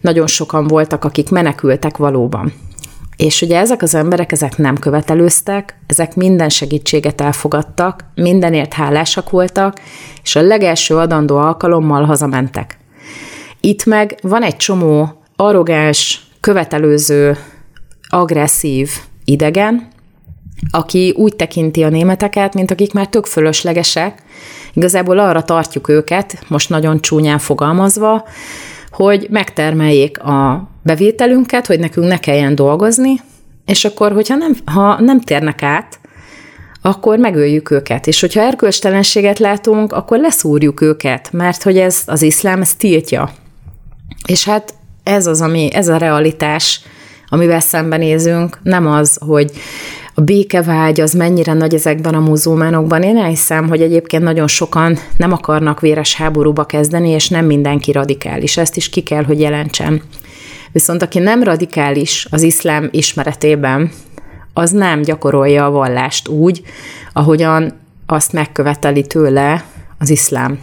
[0.00, 2.52] nagyon sokan voltak, akik menekültek valóban.
[3.16, 9.80] És ugye ezek az emberek, ezek nem követelőztek, ezek minden segítséget elfogadtak, mindenért hálásak voltak,
[10.22, 12.78] és a legelső adandó alkalommal hazamentek.
[13.60, 17.36] Itt meg van egy csomó arrogáns, követelőző,
[18.08, 18.90] agresszív
[19.24, 19.88] idegen,
[20.70, 24.22] aki úgy tekinti a németeket, mint akik már tök fölöslegesek,
[24.72, 28.24] igazából arra tartjuk őket, most nagyon csúnyán fogalmazva,
[29.04, 33.20] hogy megtermeljék a bevételünket, hogy nekünk ne kelljen dolgozni,
[33.66, 36.00] és akkor, hogyha nem, ha nem térnek át,
[36.82, 38.06] akkor megöljük őket.
[38.06, 43.30] És hogyha erkölcstelenséget látunk, akkor leszúrjuk őket, mert hogy ez az iszlám ezt tiltja.
[44.26, 46.80] És hát ez az, ami, ez a realitás,
[47.28, 49.50] amivel szembenézünk, nem az, hogy
[50.14, 53.02] a békevágy az mennyire nagy ezekben a muzulmánokban.
[53.02, 58.56] Én elhiszem, hogy egyébként nagyon sokan nem akarnak véres háborúba kezdeni, és nem mindenki radikális.
[58.56, 60.02] Ezt is ki kell, hogy jelentsem.
[60.72, 63.90] Viszont aki nem radikális az iszlám ismeretében,
[64.52, 66.62] az nem gyakorolja a vallást úgy,
[67.12, 67.72] ahogyan
[68.06, 69.64] azt megköveteli tőle
[69.98, 70.58] az iszlám.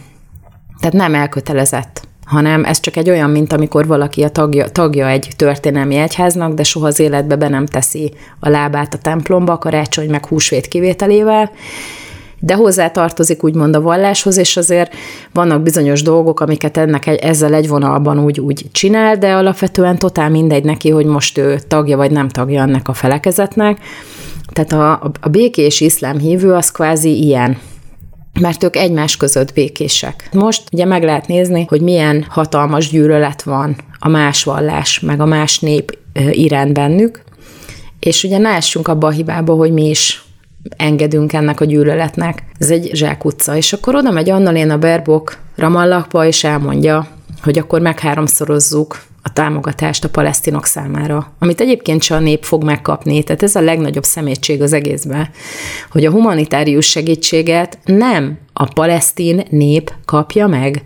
[0.80, 5.28] Tehát nem elkötelezett hanem ez csak egy olyan, mint amikor valaki a tagja, tagja egy
[5.36, 10.26] történelmi egyháznak, de soha az életbe be nem teszi a lábát a templomba, karácsony meg
[10.26, 11.50] húsvét kivételével,
[12.40, 14.94] de hozzá tartozik úgymond a valláshoz, és azért
[15.32, 20.30] vannak bizonyos dolgok, amiket ennek egy, ezzel egy vonalban úgy, úgy csinál, de alapvetően totál
[20.30, 23.78] mindegy neki, hogy most ő tagja vagy nem tagja ennek a felekezetnek.
[24.52, 27.58] Tehát a, a békés iszlám hívő az kvázi ilyen
[28.40, 30.28] mert ők egymás között békések.
[30.32, 35.26] Most ugye meg lehet nézni, hogy milyen hatalmas gyűlölet van a más vallás, meg a
[35.26, 35.98] más nép
[36.30, 37.22] iránt bennük,
[38.00, 40.22] és ugye ne essünk abba a hibába, hogy mi is
[40.76, 42.42] engedünk ennek a gyűlöletnek.
[42.58, 43.56] Ez egy zsákutca.
[43.56, 47.06] És akkor oda megy Annalena Berbok Ramallakba, és elmondja,
[47.42, 53.22] hogy akkor megháromszorozzuk a támogatást a palesztinok számára, amit egyébként csak a nép fog megkapni.
[53.22, 55.28] Tehát ez a legnagyobb szemétség az egészben,
[55.90, 60.82] hogy a humanitárius segítséget nem a palesztin nép kapja meg,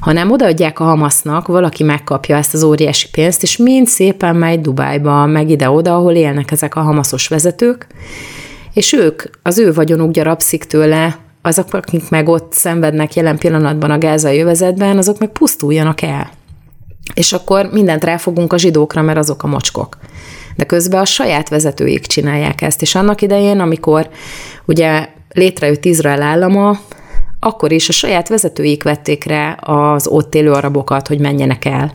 [0.00, 5.26] hanem odaadják a Hamasznak, valaki megkapja ezt az óriási pénzt, és mind szépen megy Dubájba,
[5.26, 7.86] meg ide-oda, ahol élnek ezek a hamaszos vezetők,
[8.72, 13.98] és ők, az ő vagyonuk gyarapszik tőle, azok, akik meg ott szenvednek jelen pillanatban a
[13.98, 16.30] gázai övezetben, azok meg pusztuljanak el
[17.14, 19.98] és akkor mindent ráfogunk a zsidókra, mert azok a mocskok.
[20.56, 22.82] de közben a saját vezetőik csinálják ezt.
[22.82, 24.08] És annak idején, amikor
[24.64, 26.78] ugye létrejött Izrael állama,
[27.40, 31.94] akkor is a saját vezetőik vették rá az ott élő arabokat, hogy menjenek el.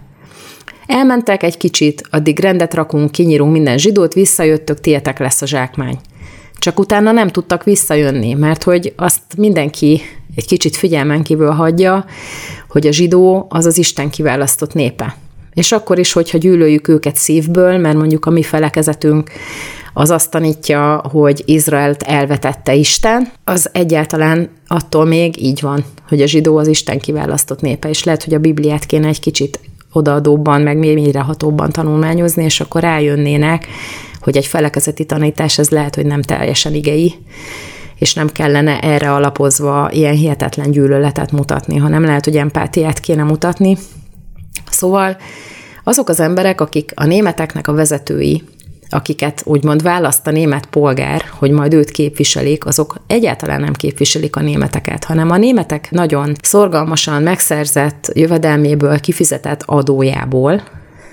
[0.85, 5.97] Elmentek egy kicsit, addig rendet rakunk, kinyírunk minden zsidót, visszajöttök, tietek lesz a zsákmány.
[6.57, 10.01] Csak utána nem tudtak visszajönni, mert hogy azt mindenki
[10.35, 12.05] egy kicsit figyelmen kívül hagyja,
[12.69, 15.15] hogy a zsidó az az Isten kiválasztott népe.
[15.53, 19.31] És akkor is, hogyha gyűlöljük őket szívből, mert mondjuk a mi felekezetünk
[19.93, 26.27] az azt tanítja, hogy Izraelt elvetette Isten, az egyáltalán attól még így van, hogy a
[26.27, 29.59] zsidó az Isten kiválasztott népe, és lehet, hogy a Bibliát kéne egy kicsit
[29.93, 33.67] odaadóbban, meg mélyrehatóbban tanulmányozni, és akkor rájönnének,
[34.19, 37.13] hogy egy felekezeti tanítás ez lehet, hogy nem teljesen igei,
[37.99, 43.77] és nem kellene erre alapozva ilyen hihetetlen gyűlöletet mutatni, hanem lehet, hogy empátiát kéne mutatni.
[44.69, 45.17] Szóval
[45.83, 48.43] azok az emberek, akik a németeknek a vezetői,
[48.89, 54.41] akiket úgymond választ a német polgár, hogy majd őt képviselik, azok egyáltalán nem képviselik a
[54.41, 60.62] németeket, hanem a németek nagyon szorgalmasan megszerzett jövedelméből, kifizetett adójából,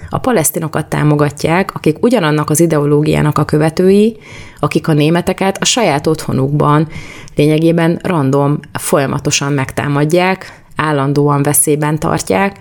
[0.08, 4.16] a palesztinokat támogatják, akik ugyanannak az ideológiának a követői,
[4.60, 6.88] akik a németeket a saját otthonukban
[7.34, 12.56] lényegében random folyamatosan megtámadják, állandóan veszélyben tartják,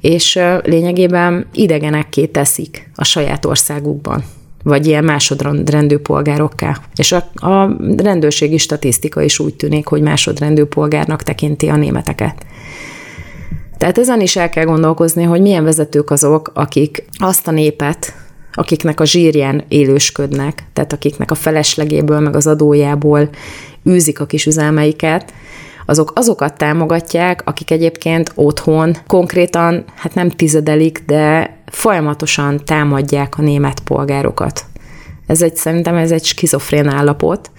[0.00, 4.24] és lényegében idegenekké teszik a saját országukban
[4.64, 6.78] vagy ilyen másodrendű polgárokká.
[6.96, 12.46] És a, a rendőrségi statisztika is úgy tűnik, hogy másodrendű polgárnak tekinti a németeket.
[13.78, 18.14] Tehát ezen is el kell gondolkozni, hogy milyen vezetők azok, akik azt a népet,
[18.52, 23.28] akiknek a zsírján élősködnek, tehát akiknek a feleslegéből, meg az adójából
[23.88, 25.32] űzik a kis üzelmeiket,
[25.86, 33.80] azok azokat támogatják, akik egyébként otthon konkrétan, hát nem tizedelik, de folyamatosan támadják a német
[33.80, 34.64] polgárokat.
[35.26, 37.50] Ez egy, szerintem ez egy skizofrén állapot.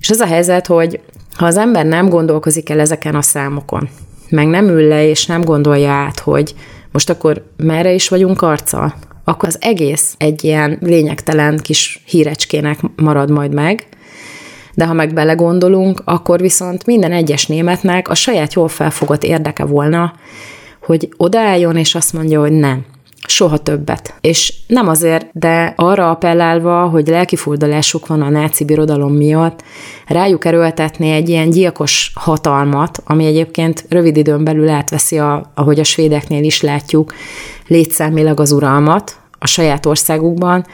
[0.00, 1.00] És az a helyzet, hogy
[1.36, 3.88] ha az ember nem gondolkozik el ezeken a számokon,
[4.32, 6.54] meg nem ül le és nem gondolja át, hogy
[6.92, 13.30] most akkor merre is vagyunk arccal, akkor az egész egy ilyen lényegtelen kis hírecskének marad
[13.30, 13.86] majd meg,
[14.74, 20.12] de ha meg belegondolunk, akkor viszont minden egyes németnek a saját jól felfogott érdeke volna,
[20.82, 22.84] hogy odaálljon és azt mondja, hogy nem,
[23.32, 24.14] soha többet.
[24.20, 29.62] És nem azért, de arra appellálva, hogy lelkifurdalásuk van a náci birodalom miatt,
[30.06, 35.84] rájuk erőltetni egy ilyen gyilkos hatalmat, ami egyébként rövid időn belül átveszi, a, ahogy a
[35.84, 37.14] svédeknél is látjuk,
[37.66, 40.66] létszámilag az uralmat a saját országukban,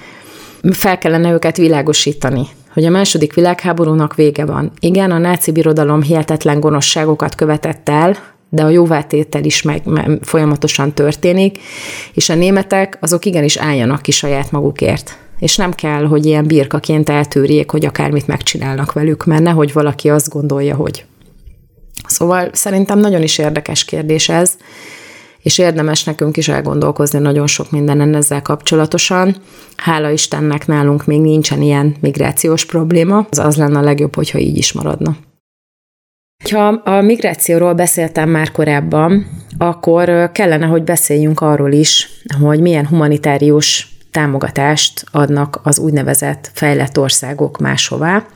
[0.71, 4.73] fel kellene őket világosítani, hogy a második világháborúnak vége van.
[4.81, 8.17] Igen, a náci birodalom hihetetlen gonoszságokat követett el,
[8.49, 11.59] de a jóvátétel is meg, meg folyamatosan történik,
[12.15, 15.19] és a németek azok igenis álljanak ki saját magukért.
[15.39, 20.29] És nem kell, hogy ilyen birkaként eltűrjék, hogy akármit megcsinálnak velük, mert nehogy valaki azt
[20.29, 21.05] gondolja, hogy.
[22.07, 24.57] Szóval szerintem nagyon is érdekes kérdés ez,
[25.43, 29.37] és érdemes nekünk is elgondolkozni nagyon sok mindenen ezzel kapcsolatosan.
[29.77, 34.57] Hála Istennek nálunk még nincsen ilyen migrációs probléma, az az lenne a legjobb, hogyha így
[34.57, 35.17] is maradna.
[36.51, 39.27] Ha a migrációról beszéltem már korábban,
[39.59, 42.09] akkor kellene, hogy beszéljünk arról is,
[42.41, 48.27] hogy milyen humanitárius támogatást adnak az úgynevezett fejlett országok máshová.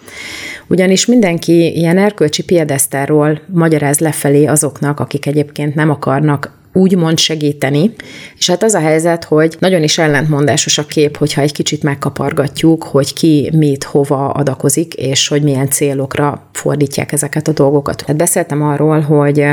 [0.66, 7.94] Ugyanis mindenki ilyen erkölcsi piedesztáról magyaráz lefelé azoknak, akik egyébként nem akarnak úgymond segíteni.
[8.38, 12.82] És hát az a helyzet, hogy nagyon is ellentmondásos a kép, hogyha egy kicsit megkapargatjuk,
[12.82, 18.02] hogy ki mit, hova adakozik, és hogy milyen célokra fordítják ezeket a dolgokat.
[18.02, 19.44] Hát beszéltem arról, hogy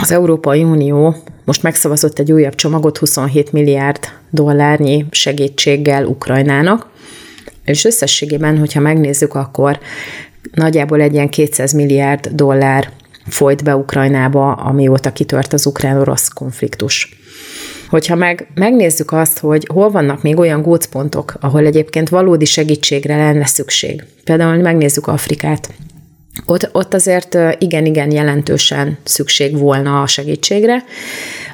[0.00, 3.98] az Európai Unió most megszavazott egy újabb csomagot 27 milliárd
[4.30, 6.88] dollárnyi segítséggel Ukrajnának,
[7.64, 9.78] és összességében, hogyha megnézzük, akkor
[10.52, 12.90] nagyjából egy ilyen 200 milliárd dollár
[13.30, 17.18] folyt be Ukrajnába, amióta kitört az ukrán-orosz konfliktus.
[17.88, 23.46] Hogyha meg megnézzük azt, hogy hol vannak még olyan gócpontok, ahol egyébként valódi segítségre lenne
[23.46, 24.04] szükség.
[24.24, 25.68] Például megnézzük Afrikát.
[26.46, 30.84] Ott, ott azért igen-igen jelentősen szükség volna a segítségre,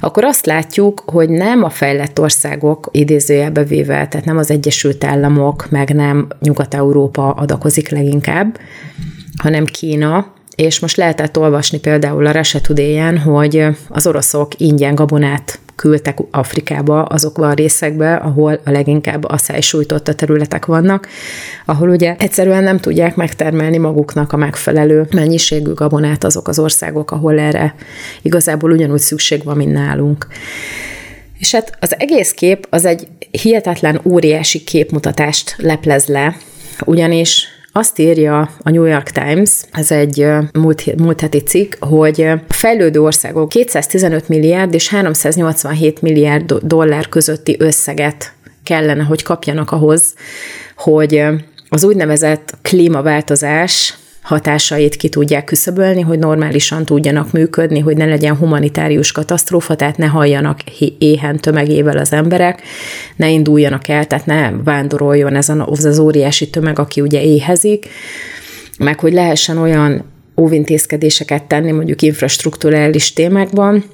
[0.00, 5.70] akkor azt látjuk, hogy nem a fejlett országok idézőjelbe véve, tehát nem az Egyesült Államok,
[5.70, 8.60] meg nem Nyugat-Európa adakozik leginkább,
[9.36, 16.18] hanem Kína, és most lehetett olvasni például a today hogy az oroszok ingyen gabonát küldtek
[16.30, 19.60] Afrikába, azokba a részekbe, ahol a leginkább asszály
[20.08, 21.08] a területek vannak,
[21.64, 27.38] ahol ugye egyszerűen nem tudják megtermelni maguknak a megfelelő mennyiségű gabonát azok az országok, ahol
[27.38, 27.74] erre
[28.22, 30.26] igazából ugyanúgy szükség van, mint nálunk.
[31.38, 36.36] És hát az egész kép az egy hihetetlen óriási képmutatást leplez le,
[36.84, 42.40] ugyanis azt írja a New York Times, ez egy múlt, múlt heti cikk, hogy a
[42.48, 50.14] fejlődő országok 215 milliárd és 387 milliárd dollár közötti összeget kellene, hogy kapjanak ahhoz,
[50.76, 51.24] hogy
[51.68, 53.94] az úgynevezett klímaváltozás
[54.26, 60.06] hatásait ki tudják küszöbölni, hogy normálisan tudjanak működni, hogy ne legyen humanitárius katasztrófa, tehát ne
[60.06, 60.60] halljanak
[60.98, 62.62] éhen tömegével az emberek,
[63.16, 67.88] ne induljanak el, tehát ne vándoroljon ez az óriási tömeg, aki ugye éhezik,
[68.78, 70.04] meg hogy lehessen olyan
[70.36, 73.84] óvintézkedéseket tenni mondjuk infrastruktúrális témákban,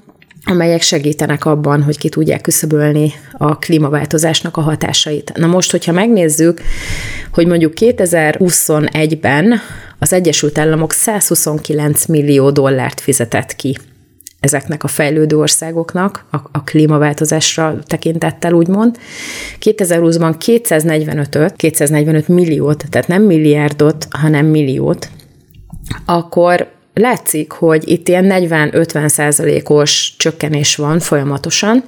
[0.45, 5.33] amelyek segítenek abban, hogy ki tudják küszöbölni a klímaváltozásnak a hatásait.
[5.37, 6.61] Na most, hogyha megnézzük,
[7.33, 9.61] hogy mondjuk 2021-ben
[10.03, 13.79] az Egyesült Államok 129 millió dollárt fizetett ki
[14.41, 18.99] ezeknek a fejlődő országoknak, a, a klímaváltozásra tekintettel úgymond.
[19.61, 25.09] 2020-ban 245 245 milliót, tehát nem milliárdot, hanem milliót,
[26.05, 31.85] akkor látszik, hogy itt ilyen 40-50 százalékos csökkenés van folyamatosan,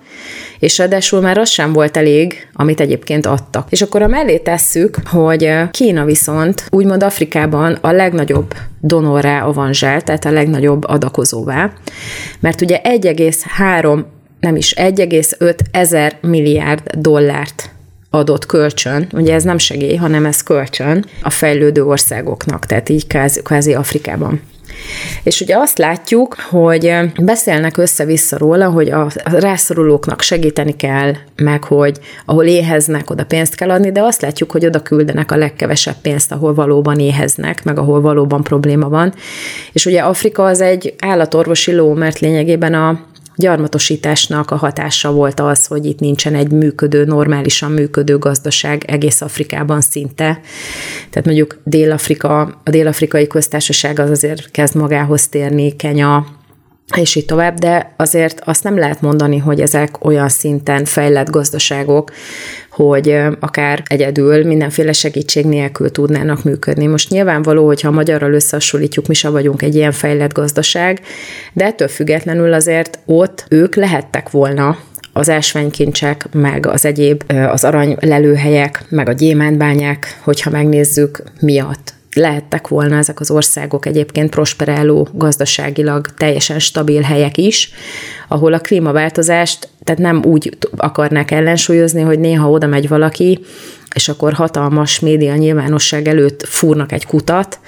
[0.59, 3.66] és ráadásul már az sem volt elég, amit egyébként adtak.
[3.70, 10.24] És akkor a mellé tesszük, hogy Kína viszont úgymond Afrikában a legnagyobb donorrá avanzsál, tehát
[10.24, 11.72] a legnagyobb adakozóvá,
[12.40, 14.05] mert ugye 1,3
[14.40, 17.70] nem is 1,5 ezer milliárd dollárt
[18.11, 23.42] adott kölcsön, ugye ez nem segély, hanem ez kölcsön a fejlődő országoknak, tehát így kázi,
[23.42, 24.40] kázi Afrikában.
[25.23, 31.99] És ugye azt látjuk, hogy beszélnek össze-vissza róla, hogy a rászorulóknak segíteni kell, meg hogy
[32.25, 36.33] ahol éheznek, oda pénzt kell adni, de azt látjuk, hogy oda küldenek a legkevesebb pénzt,
[36.33, 39.15] ahol valóban éheznek, meg ahol valóban probléma van.
[39.73, 43.01] És ugye Afrika az egy állatorvosi ló, mert lényegében a
[43.37, 49.80] gyarmatosításnak a hatása volt az, hogy itt nincsen egy működő, normálisan működő gazdaság egész Afrikában
[49.80, 50.41] szinte.
[51.11, 56.26] Tehát mondjuk Dél-Afrika, a Dél-Afrikai Köztársaság az azért kezd magához térni, Kenya,
[56.97, 62.12] és így tovább, de azért azt nem lehet mondani, hogy ezek olyan szinten fejlett gazdaságok,
[62.70, 66.87] hogy akár egyedül mindenféle segítség nélkül tudnának működni.
[66.87, 71.01] Most nyilvánvaló, hogyha a magyarral összehasonlítjuk, mi sem vagyunk egy ilyen fejlett gazdaság,
[71.53, 74.78] de ettől függetlenül azért ott ők lehettek volna
[75.12, 82.69] az ásványkincsek, meg az egyéb, az arany lelőhelyek, meg a gyémántbányák, hogyha megnézzük miatt lehettek
[82.69, 87.71] volna ezek az országok egyébként prosperáló, gazdaságilag teljesen stabil helyek is,
[88.29, 93.41] ahol a klímaváltozást, tehát nem úgy akarnák ellensúlyozni, hogy néha oda megy valaki,
[93.95, 97.59] és akkor hatalmas média nyilvánosság előtt fúrnak egy kutat,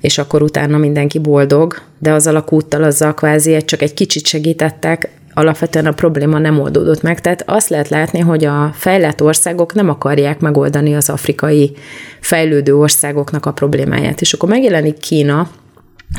[0.00, 5.10] és akkor utána mindenki boldog, de azzal a kúttal, azzal kvázi csak egy kicsit segítettek,
[5.38, 7.20] alapvetően a probléma nem oldódott meg.
[7.20, 11.76] Tehát azt lehet látni, hogy a fejlett országok nem akarják megoldani az afrikai
[12.20, 14.20] fejlődő országoknak a problémáját.
[14.20, 15.48] És akkor megjelenik Kína,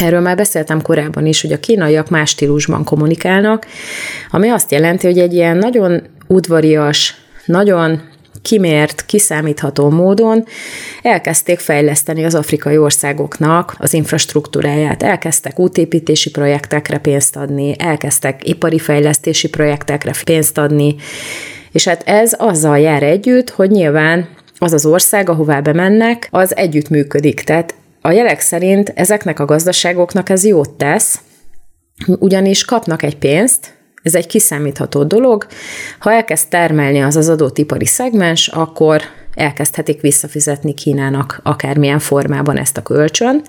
[0.02, 3.66] Erről már beszéltem korábban is, hogy a kínaiak más stílusban kommunikálnak,
[4.30, 7.16] ami azt jelenti, hogy egy ilyen nagyon udvarias,
[7.46, 8.02] nagyon
[8.48, 10.46] kimért, kiszámítható módon
[11.02, 15.04] elkezdték fejleszteni az afrikai országoknak az infrastruktúráját.
[15.04, 20.96] Elkezdtek útépítési projektekre pénzt adni, elkezdtek ipari fejlesztési projektekre pénzt adni,
[21.72, 24.28] és hát ez azzal jár együtt, hogy nyilván
[24.58, 27.42] az az ország, ahová bemennek, az együtt működik.
[27.42, 31.20] Tehát a jelek szerint ezeknek a gazdaságoknak ez jót tesz,
[32.20, 33.77] ugyanis kapnak egy pénzt,
[34.08, 35.48] ez egy kiszámítható dolog.
[36.00, 39.02] Ha elkezd termelni az az adott ipari szegmens, akkor
[39.34, 43.42] elkezdhetik visszafizetni Kínának akármilyen formában ezt a kölcsön.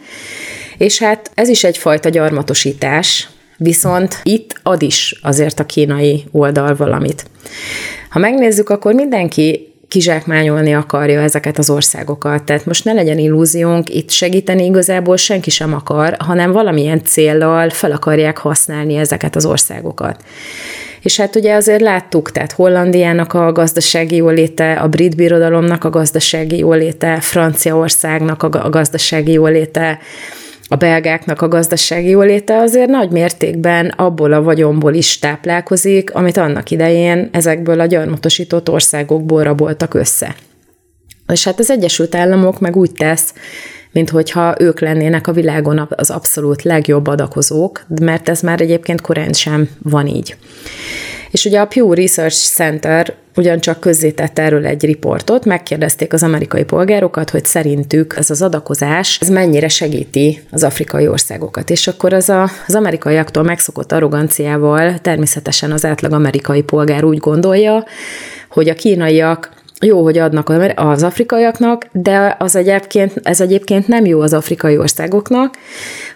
[0.78, 7.24] És hát ez is egyfajta gyarmatosítás, viszont itt ad is azért a kínai oldal valamit.
[8.10, 12.42] Ha megnézzük, akkor mindenki kizsákmányolni akarja ezeket az országokat.
[12.42, 17.92] Tehát most ne legyen illúziónk, itt segíteni igazából senki sem akar, hanem valamilyen céllal fel
[17.92, 20.24] akarják használni ezeket az országokat.
[21.02, 26.58] És hát ugye azért láttuk, tehát Hollandiának a gazdasági jóléte, a brit birodalomnak a gazdasági
[26.58, 29.98] jóléte, Franciaországnak a gazdasági jóléte,
[30.68, 36.70] a belgáknak a gazdasági jóléte azért nagy mértékben abból a vagyomból is táplálkozik, amit annak
[36.70, 40.34] idején ezekből a gyarmatosított országokból raboltak össze.
[41.32, 43.34] És hát az Egyesült Államok meg úgy tesz,
[43.92, 49.32] mint hogyha ők lennének a világon az abszolút legjobb adakozók, mert ez már egyébként korán
[49.32, 50.36] sem van így.
[51.30, 57.30] És ugye a Pew Research Center ugyancsak közzétett erről egy riportot, megkérdezték az amerikai polgárokat,
[57.30, 61.70] hogy szerintük ez az adakozás, ez mennyire segíti az afrikai országokat.
[61.70, 67.84] És akkor az a, az amerikaiaktól megszokott arroganciával természetesen az átlag amerikai polgár úgy gondolja,
[68.48, 74.20] hogy a kínaiak jó, hogy adnak az afrikaiaknak, de az egyébként, ez egyébként nem jó
[74.20, 75.54] az afrikai országoknak,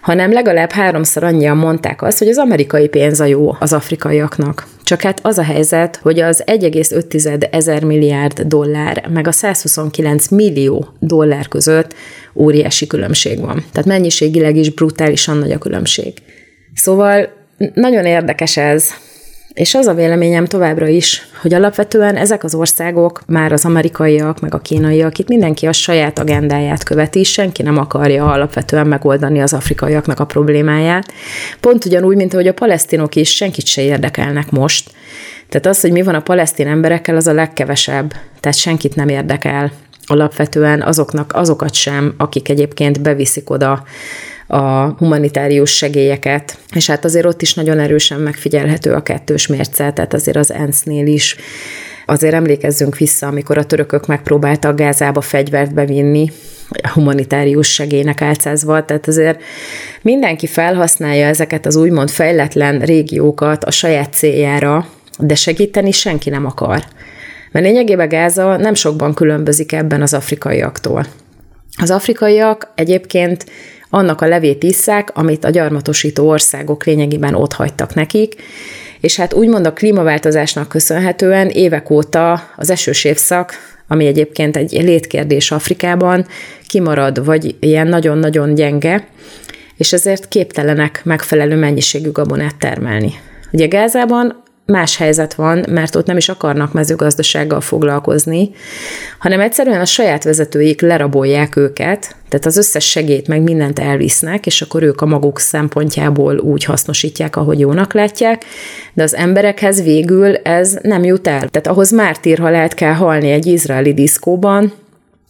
[0.01, 4.65] hanem legalább háromszor annyian mondták azt, hogy az amerikai pénz a jó az afrikaiaknak.
[4.93, 10.87] Csak hát az a helyzet, hogy az 1,5 ezer milliárd dollár, meg a 129 millió
[10.99, 11.95] dollár között
[12.35, 13.65] óriási különbség van.
[13.71, 16.13] Tehát mennyiségileg is brutálisan nagy a különbség.
[16.73, 17.29] Szóval
[17.73, 18.89] nagyon érdekes ez,
[19.53, 24.53] és az a véleményem továbbra is, hogy alapvetően ezek az országok, már az amerikaiak, meg
[24.53, 30.19] a kínaiak, itt mindenki a saját agendáját követi, senki nem akarja alapvetően megoldani az afrikaiaknak
[30.19, 31.13] a problémáját.
[31.59, 34.91] Pont ugyanúgy, mint ahogy a palesztinok is senkit se érdekelnek most.
[35.49, 38.13] Tehát az, hogy mi van a palesztin emberekkel, az a legkevesebb.
[38.39, 39.71] Tehát senkit nem érdekel
[40.05, 43.83] alapvetően azoknak, azokat sem, akik egyébként beviszik oda
[44.47, 50.13] a humanitárius segélyeket, és hát azért ott is nagyon erősen megfigyelhető a kettős mérce, tehát
[50.13, 51.37] azért az ENSZ-nél is
[52.05, 56.31] Azért emlékezzünk vissza, amikor a törökök megpróbáltak Gázába fegyvert bevinni,
[56.83, 59.41] a humanitárius segélynek álcázva, tehát azért
[60.01, 64.87] mindenki felhasználja ezeket az úgymond fejletlen régiókat a saját céljára,
[65.19, 66.83] de segíteni senki nem akar.
[67.51, 71.05] Mert lényegében Gáza nem sokban különbözik ebben az afrikaiaktól.
[71.81, 73.45] Az afrikaiak egyébként
[73.93, 78.35] annak a levét isszák, amit a gyarmatosító országok lényegében ott hagytak nekik,
[78.99, 83.53] és hát úgymond a klímaváltozásnak köszönhetően évek óta az esős évszak,
[83.87, 86.25] ami egyébként egy létkérdés Afrikában,
[86.67, 89.07] kimarad, vagy ilyen nagyon-nagyon gyenge,
[89.77, 93.13] és ezért képtelenek megfelelő mennyiségű gabonát termelni.
[93.51, 98.49] Ugye Gázában más helyzet van, mert ott nem is akarnak mezőgazdasággal foglalkozni,
[99.19, 104.61] hanem egyszerűen a saját vezetőik lerabolják őket, tehát az összes segét meg mindent elvisznek, és
[104.61, 108.45] akkor ők a maguk szempontjából úgy hasznosítják, ahogy jónak látják,
[108.93, 111.49] de az emberekhez végül ez nem jut el.
[111.49, 114.73] Tehát ahhoz mártírhalált kell halni egy izraeli diszkóban,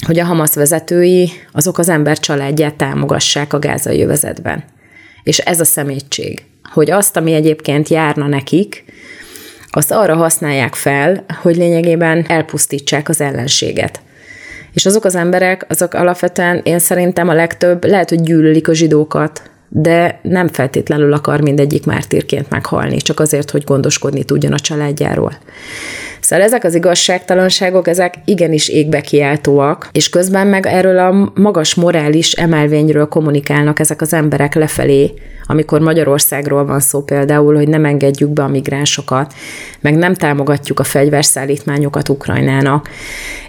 [0.06, 4.64] hogy a Hamas vezetői azok az ember családját támogassák a gázai jövezetben.
[5.24, 8.84] És ez a szemétség, hogy azt, ami egyébként járna nekik,
[9.76, 14.02] azt arra használják fel, hogy lényegében elpusztítsák az ellenséget.
[14.74, 19.42] És azok az emberek, azok alapvetően én szerintem a legtöbb, lehet, hogy gyűlölik a zsidókat,
[19.70, 25.38] de nem feltétlenül akar mindegyik mártírként meghalni, csak azért, hogy gondoskodni tudjon a családjáról.
[26.24, 32.32] Szóval ezek az igazságtalanságok, ezek igenis égbe kiáltóak, és közben meg erről a magas morális
[32.32, 35.14] emelvényről kommunikálnak ezek az emberek lefelé,
[35.46, 39.34] amikor Magyarországról van szó például, hogy nem engedjük be a migránsokat,
[39.82, 42.90] meg nem támogatjuk a fegyverszállítmányokat Ukrajnának,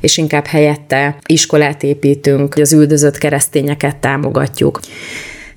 [0.01, 4.81] és inkább helyette iskolát építünk, az üldözött keresztényeket támogatjuk.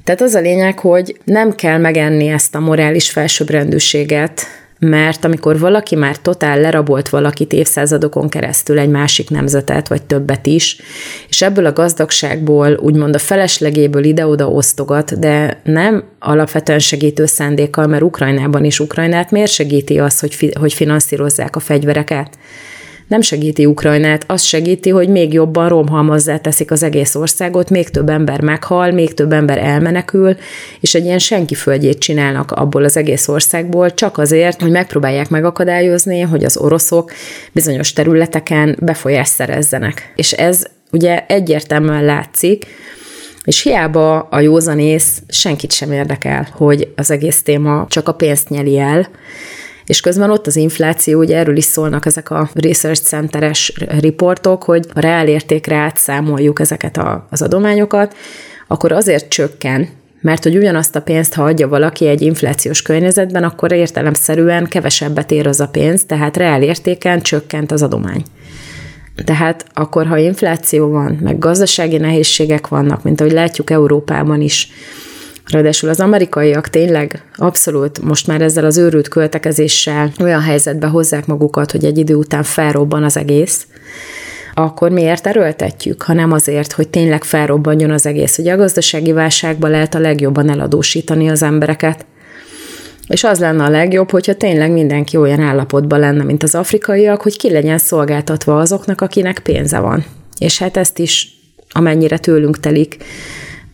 [0.03, 4.41] Tehát az a lényeg, hogy nem kell megenni ezt a morális felsőbbrendűséget,
[4.79, 10.77] mert amikor valaki már totál lerabolt valakit évszázadokon keresztül egy másik nemzetet, vagy többet is,
[11.29, 18.03] és ebből a gazdagságból, úgymond a feleslegéből ide-oda osztogat, de nem alapvetően segítő szándékkal, mert
[18.03, 22.37] Ukrajnában is Ukrajnát miért segíti az, hogy, fi, hogy finanszírozzák a fegyvereket?
[23.07, 28.09] Nem segíti Ukrajnát, az segíti, hogy még jobban romhalmazzá teszik az egész országot, még több
[28.09, 30.35] ember meghal, még több ember elmenekül,
[30.79, 36.21] és egy ilyen senki földjét csinálnak abból az egész országból, csak azért, hogy megpróbálják megakadályozni,
[36.21, 37.11] hogy az oroszok
[37.51, 40.13] bizonyos területeken befolyást szerezzenek.
[40.15, 42.65] És ez ugye egyértelműen látszik,
[43.43, 48.77] és hiába a józanész senkit sem érdekel, hogy az egész téma csak a pénzt nyeli
[48.77, 49.09] el,
[49.87, 54.85] és közben ott az infláció, ugye erről is szólnak ezek a research centeres riportok, hogy
[54.93, 58.15] a reálértékre átszámoljuk ezeket a, az adományokat,
[58.67, 59.89] akkor azért csökken,
[60.21, 65.47] mert hogy ugyanazt a pénzt, ha adja valaki egy inflációs környezetben, akkor értelemszerűen kevesebbet ér
[65.47, 68.23] az a pénz, tehát reál értéken csökkent az adomány.
[69.25, 74.71] Tehát akkor, ha infláció van, meg gazdasági nehézségek vannak, mint ahogy látjuk Európában is,
[75.51, 81.71] Ráadásul az amerikaiak tényleg abszolút most már ezzel az őrült költekezéssel olyan helyzetbe hozzák magukat,
[81.71, 83.67] hogy egy idő után felrobban az egész,
[84.53, 88.37] akkor miért erőltetjük, ha nem azért, hogy tényleg felrobbanjon az egész.
[88.37, 92.05] Ugye a gazdasági válságban lehet a legjobban eladósítani az embereket,
[93.07, 97.37] és az lenne a legjobb, hogyha tényleg mindenki olyan állapotban lenne, mint az afrikaiak, hogy
[97.37, 100.05] ki legyen szolgáltatva azoknak, akinek pénze van.
[100.37, 101.39] És hát ezt is,
[101.69, 102.97] amennyire tőlünk telik,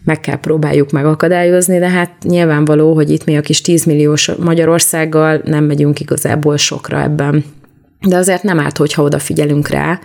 [0.04, 5.42] meg kell próbáljuk megakadályozni, de hát nyilvánvaló, hogy itt mi a kis 10 milliós Magyarországgal
[5.46, 7.46] nem megyünk igazából sokra ebben.
[8.08, 10.00] De azért nem árt, hogyha odafigyelünk rá,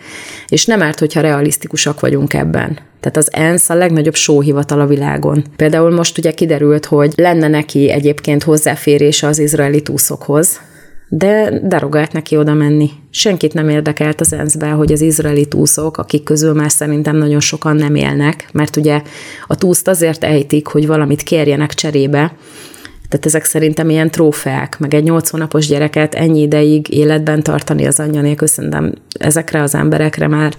[0.48, 2.78] és nem árt, hogyha realisztikusak vagyunk ebben.
[3.00, 5.44] Tehát az ENSZ a legnagyobb sóhivatal a világon.
[5.56, 10.60] Például most ugye kiderült, hogy lenne neki egyébként hozzáférése az izraeli túszokhoz,
[11.08, 12.90] de derogált neki oda menni.
[13.10, 17.76] Senkit nem érdekelt az ensz hogy az izraeli túszok, akik közül már szerintem nagyon sokan
[17.76, 19.02] nem élnek, mert ugye
[19.46, 22.32] a túszt azért ejtik, hogy valamit kérjenek cserébe,
[23.08, 28.00] tehát ezek szerintem ilyen trófeák, meg egy 8 hónapos gyereket ennyi ideig életben tartani az
[28.00, 30.54] anyja nélkül, szerintem ezekre az emberekre már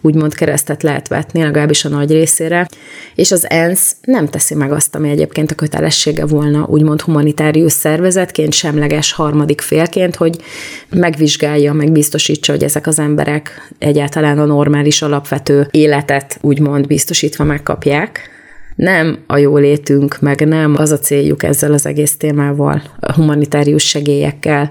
[0.00, 2.68] úgymond keresztet lehet vetni, legalábbis a nagy részére.
[3.14, 8.52] És az ENSZ nem teszi meg azt, ami egyébként a kötelessége volna, úgymond humanitárius szervezetként,
[8.52, 10.36] semleges harmadik félként, hogy
[10.90, 18.38] megvizsgálja, meg biztosítsa, hogy ezek az emberek egyáltalán a normális alapvető életet úgymond biztosítva megkapják
[18.80, 24.70] nem a jólétünk, meg nem az a céljuk ezzel az egész témával, a humanitárius segélyekkel,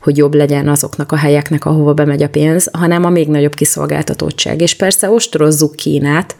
[0.00, 4.60] hogy jobb legyen azoknak a helyeknek, ahova bemegy a pénz, hanem a még nagyobb kiszolgáltatottság.
[4.60, 6.36] És persze ostorozzuk Kínát,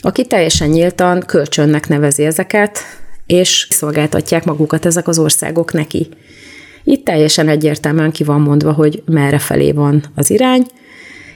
[0.00, 2.78] aki teljesen nyíltan kölcsönnek nevezi ezeket,
[3.26, 6.08] és szolgáltatják magukat ezek az országok neki.
[6.84, 10.66] Itt teljesen egyértelműen ki van mondva, hogy merre felé van az irány,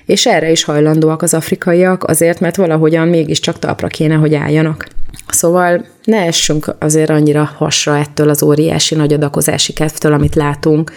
[0.06, 4.88] és erre is hajlandóak az afrikaiak, azért, mert valahogyan mégiscsak talpra kéne, hogy álljanak.
[5.28, 10.92] Szóval ne essünk azért annyira hasra ettől az óriási nagy adakozási kedvtől, amit látunk,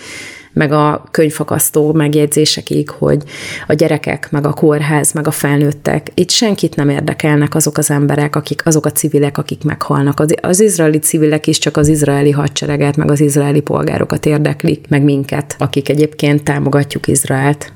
[0.54, 3.24] meg a könyvfakasztó megjegyzésekig, hogy
[3.68, 8.36] a gyerekek, meg a kórház, meg a felnőttek, itt senkit nem érdekelnek azok az emberek,
[8.36, 10.20] akik, azok a civilek, akik meghalnak.
[10.20, 15.04] Az, az izraeli civilek is csak az izraeli hadsereget, meg az izraeli polgárokat érdeklik, meg
[15.04, 17.72] minket, akik egyébként támogatjuk Izraelt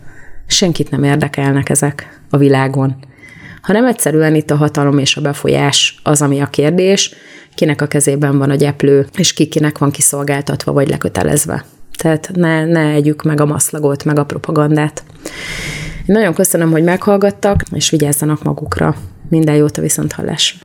[0.48, 2.96] senkit nem érdekelnek ezek a világon,
[3.62, 7.16] hanem egyszerűen itt a hatalom és a befolyás az, ami a kérdés,
[7.56, 11.66] kinek a kezében van a gyeplő, és ki kinek van kiszolgáltatva vagy lekötelezve.
[11.98, 15.04] Tehát ne, ne együk meg a maszlagot, meg a propagandát.
[16.08, 18.96] Én nagyon köszönöm, hogy meghallgattak, és vigyázzanak magukra.
[19.30, 20.60] Minden jót a viszonthallásra.